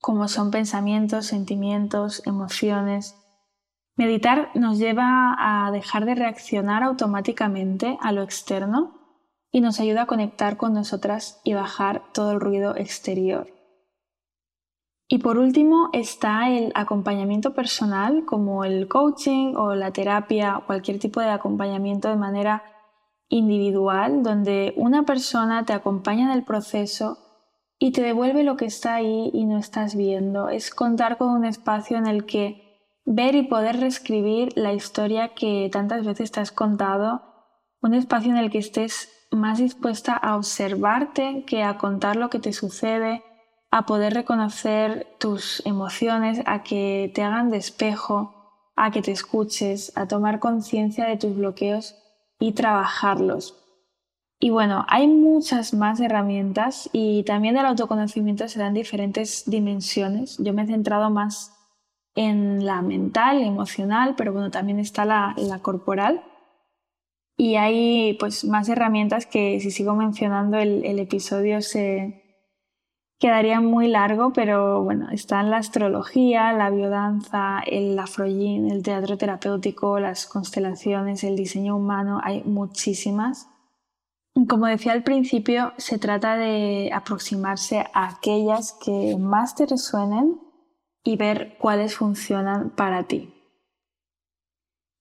como 0.00 0.28
son 0.28 0.50
pensamientos, 0.50 1.26
sentimientos, 1.26 2.22
emociones. 2.26 3.21
Meditar 3.96 4.50
nos 4.54 4.78
lleva 4.78 5.36
a 5.38 5.70
dejar 5.70 6.06
de 6.06 6.14
reaccionar 6.14 6.82
automáticamente 6.82 7.98
a 8.00 8.12
lo 8.12 8.22
externo 8.22 8.98
y 9.50 9.60
nos 9.60 9.80
ayuda 9.80 10.02
a 10.02 10.06
conectar 10.06 10.56
con 10.56 10.72
nosotras 10.72 11.40
y 11.44 11.52
bajar 11.52 12.02
todo 12.14 12.32
el 12.32 12.40
ruido 12.40 12.74
exterior. 12.74 13.48
Y 15.08 15.18
por 15.18 15.36
último 15.36 15.90
está 15.92 16.48
el 16.48 16.72
acompañamiento 16.74 17.52
personal 17.52 18.24
como 18.24 18.64
el 18.64 18.88
coaching 18.88 19.54
o 19.56 19.74
la 19.74 19.92
terapia 19.92 20.62
cualquier 20.66 20.98
tipo 20.98 21.20
de 21.20 21.28
acompañamiento 21.28 22.08
de 22.08 22.16
manera 22.16 22.62
individual 23.28 24.22
donde 24.22 24.72
una 24.76 25.02
persona 25.02 25.66
te 25.66 25.74
acompaña 25.74 26.24
en 26.24 26.30
el 26.30 26.44
proceso 26.44 27.18
y 27.78 27.92
te 27.92 28.00
devuelve 28.00 28.42
lo 28.42 28.56
que 28.56 28.64
está 28.64 28.94
ahí 28.94 29.30
y 29.34 29.44
no 29.44 29.58
estás 29.58 29.96
viendo. 29.96 30.48
Es 30.48 30.70
contar 30.70 31.18
con 31.18 31.28
un 31.28 31.44
espacio 31.44 31.98
en 31.98 32.06
el 32.06 32.24
que 32.24 32.61
ver 33.04 33.34
y 33.34 33.42
poder 33.42 33.80
reescribir 33.80 34.52
la 34.56 34.72
historia 34.72 35.34
que 35.34 35.68
tantas 35.72 36.04
veces 36.04 36.30
te 36.30 36.40
has 36.40 36.52
contado, 36.52 37.22
un 37.80 37.94
espacio 37.94 38.30
en 38.30 38.38
el 38.38 38.50
que 38.50 38.58
estés 38.58 39.10
más 39.30 39.58
dispuesta 39.58 40.14
a 40.14 40.36
observarte 40.36 41.44
que 41.46 41.62
a 41.62 41.78
contar 41.78 42.16
lo 42.16 42.30
que 42.30 42.38
te 42.38 42.52
sucede, 42.52 43.22
a 43.70 43.86
poder 43.86 44.14
reconocer 44.14 45.06
tus 45.18 45.64
emociones, 45.66 46.42
a 46.46 46.62
que 46.62 47.10
te 47.14 47.22
hagan 47.22 47.50
de 47.50 47.56
espejo, 47.56 48.34
a 48.76 48.90
que 48.90 49.02
te 49.02 49.10
escuches, 49.10 49.92
a 49.96 50.06
tomar 50.06 50.38
conciencia 50.38 51.06
de 51.06 51.16
tus 51.16 51.36
bloqueos 51.36 51.96
y 52.38 52.52
trabajarlos. 52.52 53.58
Y 54.38 54.50
bueno, 54.50 54.84
hay 54.88 55.06
muchas 55.06 55.72
más 55.72 56.00
herramientas 56.00 56.90
y 56.92 57.22
también 57.22 57.54
del 57.54 57.66
autoconocimiento 57.66 58.48
se 58.48 58.58
dan 58.58 58.74
diferentes 58.74 59.44
dimensiones. 59.46 60.36
Yo 60.38 60.52
me 60.52 60.62
he 60.62 60.66
centrado 60.66 61.10
más 61.10 61.52
en 62.14 62.64
la 62.64 62.82
mental, 62.82 63.42
emocional, 63.42 64.14
pero 64.16 64.32
bueno, 64.32 64.50
también 64.50 64.78
está 64.78 65.04
la, 65.04 65.34
corporal. 65.62 66.22
Y 67.36 67.56
hay 67.56 68.14
pues 68.20 68.44
más 68.44 68.68
herramientas 68.68 69.26
que 69.26 69.58
si 69.60 69.70
sigo 69.70 69.94
mencionando 69.94 70.58
el, 70.58 70.98
episodio 70.98 71.62
se 71.62 72.22
quedaría 73.18 73.60
muy 73.60 73.88
largo, 73.88 74.32
pero 74.32 74.82
bueno, 74.82 75.08
están 75.10 75.50
la 75.50 75.58
astrología, 75.58 76.52
la 76.52 76.70
biodanza, 76.70 77.60
el 77.66 77.98
afroyin, 77.98 78.70
el 78.70 78.82
teatro 78.82 79.16
terapéutico, 79.16 79.98
las 79.98 80.26
constelaciones, 80.26 81.24
el 81.24 81.36
diseño 81.36 81.76
humano, 81.76 82.20
hay 82.22 82.42
muchísimas. 82.44 83.48
Como 84.48 84.66
decía 84.66 84.92
al 84.92 85.02
principio, 85.02 85.72
se 85.76 85.98
trata 85.98 86.36
de 86.36 86.90
aproximarse 86.92 87.86
a 87.92 88.08
aquellas 88.08 88.72
que 88.84 89.16
más 89.18 89.54
te 89.54 89.66
resuenen 89.66 90.51
y 91.04 91.16
ver 91.16 91.56
cuáles 91.58 91.96
funcionan 91.96 92.70
para 92.70 93.04
ti. 93.04 93.34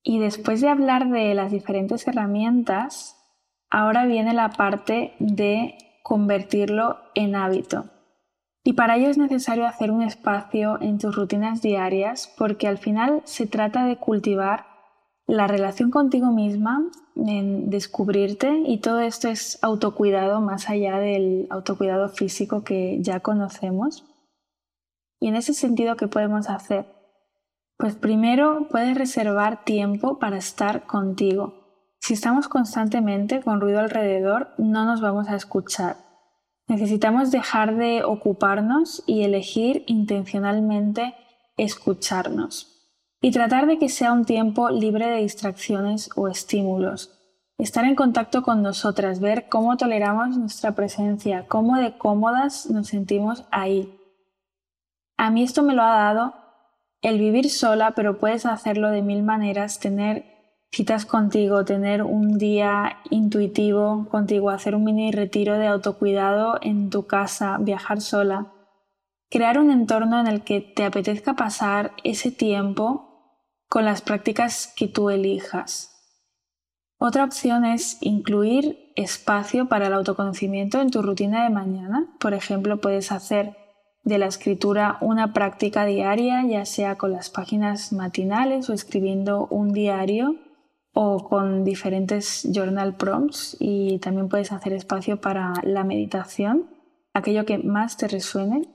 Y 0.03 0.19
después 0.19 0.61
de 0.61 0.69
hablar 0.69 1.09
de 1.09 1.33
las 1.35 1.51
diferentes 1.51 2.07
herramientas, 2.07 3.17
ahora 3.69 4.05
viene 4.05 4.33
la 4.33 4.49
parte 4.49 5.13
de 5.19 5.77
convertirlo 6.03 6.97
en 7.13 7.35
hábito. 7.35 7.85
Y 8.63 8.73
para 8.73 8.97
ello 8.97 9.09
es 9.09 9.17
necesario 9.17 9.65
hacer 9.65 9.91
un 9.91 10.03
espacio 10.03 10.79
en 10.81 10.99
tus 10.99 11.15
rutinas 11.15 11.61
diarias 11.61 12.31
porque 12.37 12.67
al 12.67 12.77
final 12.77 13.21
se 13.25 13.47
trata 13.47 13.85
de 13.85 13.97
cultivar 13.97 14.65
la 15.25 15.47
relación 15.47 15.91
contigo 15.91 16.31
misma, 16.31 16.83
en 17.15 17.69
descubrirte 17.69 18.63
y 18.65 18.79
todo 18.79 18.99
esto 18.99 19.29
es 19.29 19.59
autocuidado 19.61 20.41
más 20.41 20.69
allá 20.69 20.99
del 20.99 21.47
autocuidado 21.49 22.09
físico 22.09 22.63
que 22.63 22.97
ya 23.01 23.19
conocemos. 23.19 24.03
Y 25.21 25.27
en 25.27 25.36
ese 25.36 25.53
sentido, 25.53 25.95
¿qué 25.95 26.07
podemos 26.07 26.49
hacer? 26.49 26.86
Pues 27.77 27.95
primero 27.95 28.67
puedes 28.69 28.97
reservar 28.97 29.63
tiempo 29.63 30.17
para 30.17 30.38
estar 30.38 30.88
contigo. 30.88 31.53
Si 31.99 32.15
estamos 32.15 32.47
constantemente 32.47 33.41
con 33.41 33.62
ruido 33.62 33.79
alrededor, 33.79 34.49
no 34.57 34.84
nos 34.84 34.99
vamos 34.99 35.29
a 35.29 35.36
escuchar. 35.36 35.97
Necesitamos 36.67 37.29
dejar 37.29 37.75
de 37.75 38.03
ocuparnos 38.03 39.03
y 39.05 39.21
elegir 39.21 39.84
intencionalmente 39.86 41.13
escucharnos. 41.55 42.89
Y 43.21 43.29
tratar 43.29 43.67
de 43.67 43.77
que 43.77 43.89
sea 43.89 44.13
un 44.13 44.25
tiempo 44.25 44.71
libre 44.71 45.07
de 45.07 45.17
distracciones 45.17 46.10
o 46.15 46.27
estímulos. 46.27 47.19
Estar 47.60 47.86
en 47.86 47.93
contacto 47.93 48.41
con 48.41 48.63
nosotras, 48.63 49.19
ver 49.19 49.49
cómo 49.49 49.77
toleramos 49.77 50.36
nuestra 50.36 50.71
presencia, 50.71 51.45
cómo 51.47 51.77
de 51.77 51.95
cómodas 51.99 52.71
nos 52.71 52.88
sentimos 52.88 53.45
ahí. 53.51 54.00
A 55.21 55.29
mí 55.29 55.43
esto 55.43 55.62
me 55.62 55.75
lo 55.75 55.84
ha 55.84 55.91
dado 55.91 56.34
el 57.03 57.19
vivir 57.19 57.51
sola, 57.51 57.91
pero 57.91 58.17
puedes 58.17 58.47
hacerlo 58.47 58.89
de 58.89 59.03
mil 59.03 59.21
maneras, 59.21 59.79
tener 59.79 60.25
citas 60.71 61.05
contigo, 61.05 61.63
tener 61.63 62.01
un 62.01 62.39
día 62.39 62.97
intuitivo 63.12 64.07
contigo, 64.10 64.49
hacer 64.49 64.73
un 64.73 64.84
mini 64.84 65.12
retiro 65.12 65.60
de 65.60 65.67
autocuidado 65.67 66.57
en 66.63 66.89
tu 66.89 67.05
casa, 67.05 67.60
viajar 67.60 68.01
sola, 68.01 68.51
crear 69.29 69.60
un 69.60 69.69
entorno 69.69 70.19
en 70.19 70.25
el 70.25 70.41
que 70.41 70.60
te 70.60 70.86
apetezca 70.86 71.36
pasar 71.36 71.91
ese 72.03 72.31
tiempo 72.31 73.38
con 73.69 73.86
las 73.86 74.01
prácticas 74.01 74.73
que 74.75 74.88
tú 74.88 75.12
elijas. 75.12 75.91
Otra 76.97 77.23
opción 77.25 77.63
es 77.63 77.99
incluir 78.01 78.91
espacio 78.95 79.67
para 79.67 79.86
el 79.86 79.93
autoconocimiento 79.93 80.81
en 80.81 80.89
tu 80.89 81.03
rutina 81.03 81.43
de 81.43 81.51
mañana. 81.51 82.07
Por 82.19 82.34
ejemplo, 82.34 82.81
puedes 82.81 83.12
hacer 83.12 83.61
de 84.03 84.17
la 84.17 84.25
escritura 84.25 84.97
una 85.01 85.33
práctica 85.33 85.85
diaria, 85.85 86.43
ya 86.45 86.65
sea 86.65 86.97
con 86.97 87.11
las 87.11 87.29
páginas 87.29 87.93
matinales 87.93 88.69
o 88.69 88.73
escribiendo 88.73 89.47
un 89.47 89.73
diario 89.73 90.37
o 90.93 91.27
con 91.29 91.63
diferentes 91.63 92.47
journal 92.51 92.95
prompts 92.95 93.55
y 93.59 93.99
también 93.99 94.27
puedes 94.27 94.51
hacer 94.51 94.73
espacio 94.73 95.21
para 95.21 95.53
la 95.63 95.83
meditación, 95.83 96.69
aquello 97.13 97.45
que 97.45 97.59
más 97.59 97.97
te 97.97 98.07
resuene. 98.07 98.67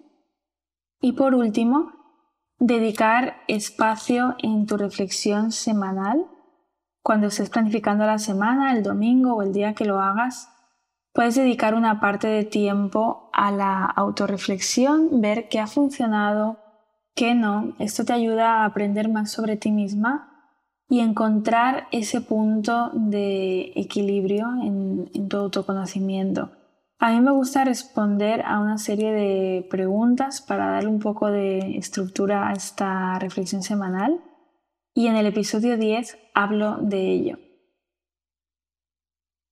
Y 1.01 1.13
por 1.13 1.35
último, 1.35 1.93
dedicar 2.59 3.37
espacio 3.49 4.35
en 4.43 4.67
tu 4.67 4.77
reflexión 4.77 5.53
semanal. 5.53 6.27
Cuando 7.03 7.27
estés 7.27 7.51
planificando 7.51 8.07
la 8.07 8.19
semana, 8.19 8.73
el 8.73 8.83
domingo 8.83 9.35
o 9.35 9.43
el 9.43 9.53
día 9.53 9.75
que 9.75 9.85
lo 9.85 10.01
hagas, 10.01 10.56
puedes 11.17 11.35
dedicar 11.35 11.75
una 11.75 11.99
parte 11.99 12.29
de 12.29 12.45
tiempo 12.45 13.31
a 13.33 13.51
la 13.51 13.87
autorreflexión, 13.87 15.23
ver 15.23 15.49
qué 15.49 15.59
ha 15.59 15.67
funcionado, 15.67 16.59
qué 17.15 17.35
no. 17.35 17.75
Esto 17.79 18.05
te 18.05 18.13
ayuda 18.13 18.61
a 18.61 18.65
aprender 18.67 19.09
más 19.09 19.33
sobre 19.33 19.57
ti 19.57 19.73
misma 19.73 20.31
y 20.91 21.01
encontrar 21.01 21.89
ese 21.91 22.21
punto 22.21 22.91
de 22.93 23.73
equilibrio 23.77 24.47
en, 24.63 25.29
tu 25.29 25.39
autoconocimiento. 25.39 26.51
A 26.99 27.11
mí 27.13 27.21
me 27.23 27.31
gusta 27.31 27.65
responder 27.65 28.43
a 28.45 28.61
una 28.61 28.77
serie 28.77 29.11
de 29.13 29.67
preguntas 29.71 30.43
para 30.43 30.67
darle 30.67 30.91
un 30.91 31.01
poco 31.01 31.31
de 31.31 31.79
estructura 31.79 32.49
a 32.49 32.53
esta 32.53 33.19
reflexión 33.19 33.63
semanal 33.63 34.21
y 34.93 35.07
en 35.07 35.17
el 35.17 35.25
episodio 35.25 35.79
10 35.79 36.19
hablo 36.35 36.77
de 36.83 37.11
ello. 37.11 37.46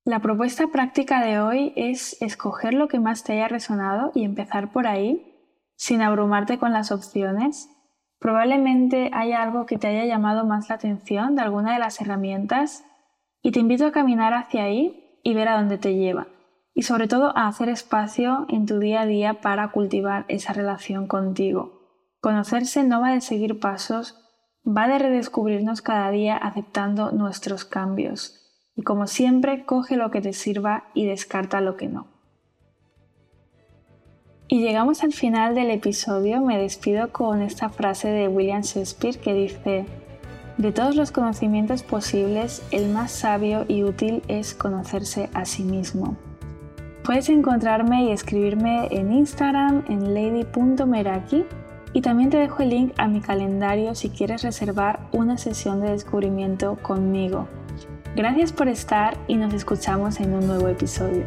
La 0.04 0.20
propuesta 0.20 0.66
práctica 0.68 1.24
de 1.24 1.40
hoy 1.40 1.72
es 1.76 2.20
escoger 2.20 2.74
lo 2.74 2.88
que 2.88 3.00
más 3.00 3.24
te 3.24 3.32
haya 3.32 3.48
resonado 3.48 4.12
y 4.14 4.24
empezar 4.24 4.72
por 4.72 4.86
ahí, 4.86 5.34
sin 5.76 6.02
abrumarte 6.02 6.58
con 6.58 6.72
las 6.72 6.92
opciones 6.92 7.68
Probablemente 8.24 9.10
haya 9.12 9.42
algo 9.42 9.66
que 9.66 9.76
te 9.76 9.86
haya 9.86 10.06
llamado 10.06 10.46
más 10.46 10.70
la 10.70 10.76
atención 10.76 11.36
de 11.36 11.42
alguna 11.42 11.74
de 11.74 11.78
las 11.78 12.00
herramientas 12.00 12.82
y 13.42 13.52
te 13.52 13.60
invito 13.60 13.84
a 13.84 13.92
caminar 13.92 14.32
hacia 14.32 14.64
ahí 14.64 15.20
y 15.22 15.34
ver 15.34 15.46
a 15.46 15.58
dónde 15.58 15.76
te 15.76 15.94
lleva. 15.94 16.28
Y 16.72 16.84
sobre 16.84 17.06
todo 17.06 17.36
a 17.36 17.46
hacer 17.46 17.68
espacio 17.68 18.46
en 18.48 18.64
tu 18.64 18.78
día 18.78 19.02
a 19.02 19.06
día 19.06 19.42
para 19.42 19.70
cultivar 19.72 20.24
esa 20.28 20.54
relación 20.54 21.06
contigo. 21.06 21.82
Conocerse 22.22 22.82
no 22.82 23.02
va 23.02 23.10
de 23.10 23.20
seguir 23.20 23.60
pasos, 23.60 24.18
va 24.66 24.88
de 24.88 24.98
redescubrirnos 24.98 25.82
cada 25.82 26.10
día 26.10 26.34
aceptando 26.34 27.12
nuestros 27.12 27.66
cambios. 27.66 28.43
Y 28.76 28.82
como 28.82 29.06
siempre, 29.06 29.64
coge 29.64 29.96
lo 29.96 30.10
que 30.10 30.20
te 30.20 30.32
sirva 30.32 30.84
y 30.94 31.06
descarta 31.06 31.60
lo 31.60 31.76
que 31.76 31.88
no. 31.88 32.06
Y 34.48 34.60
llegamos 34.60 35.02
al 35.02 35.12
final 35.12 35.54
del 35.54 35.70
episodio, 35.70 36.40
me 36.40 36.58
despido 36.58 37.10
con 37.10 37.40
esta 37.40 37.70
frase 37.70 38.08
de 38.08 38.28
William 38.28 38.62
Shakespeare 38.62 39.18
que 39.18 39.32
dice, 39.32 39.86
de 40.58 40.70
todos 40.70 40.94
los 40.94 41.10
conocimientos 41.10 41.82
posibles, 41.82 42.62
el 42.70 42.88
más 42.90 43.10
sabio 43.10 43.64
y 43.66 43.82
útil 43.82 44.22
es 44.28 44.54
conocerse 44.54 45.28
a 45.34 45.44
sí 45.44 45.64
mismo. 45.64 46.16
Puedes 47.04 47.28
encontrarme 47.28 48.04
y 48.04 48.12
escribirme 48.12 48.88
en 48.90 49.12
Instagram 49.12 49.84
en 49.88 50.14
lady.meraki 50.14 51.44
y 51.92 52.00
también 52.02 52.30
te 52.30 52.36
dejo 52.36 52.62
el 52.62 52.70
link 52.70 52.92
a 52.98 53.08
mi 53.08 53.20
calendario 53.20 53.94
si 53.94 54.10
quieres 54.10 54.42
reservar 54.42 55.00
una 55.12 55.38
sesión 55.38 55.80
de 55.80 55.90
descubrimiento 55.90 56.76
conmigo. 56.82 57.48
Gracias 58.16 58.52
por 58.52 58.68
estar 58.68 59.16
y 59.26 59.36
nos 59.36 59.52
escuchamos 59.54 60.20
en 60.20 60.34
un 60.34 60.46
nuevo 60.46 60.68
episodio. 60.68 61.24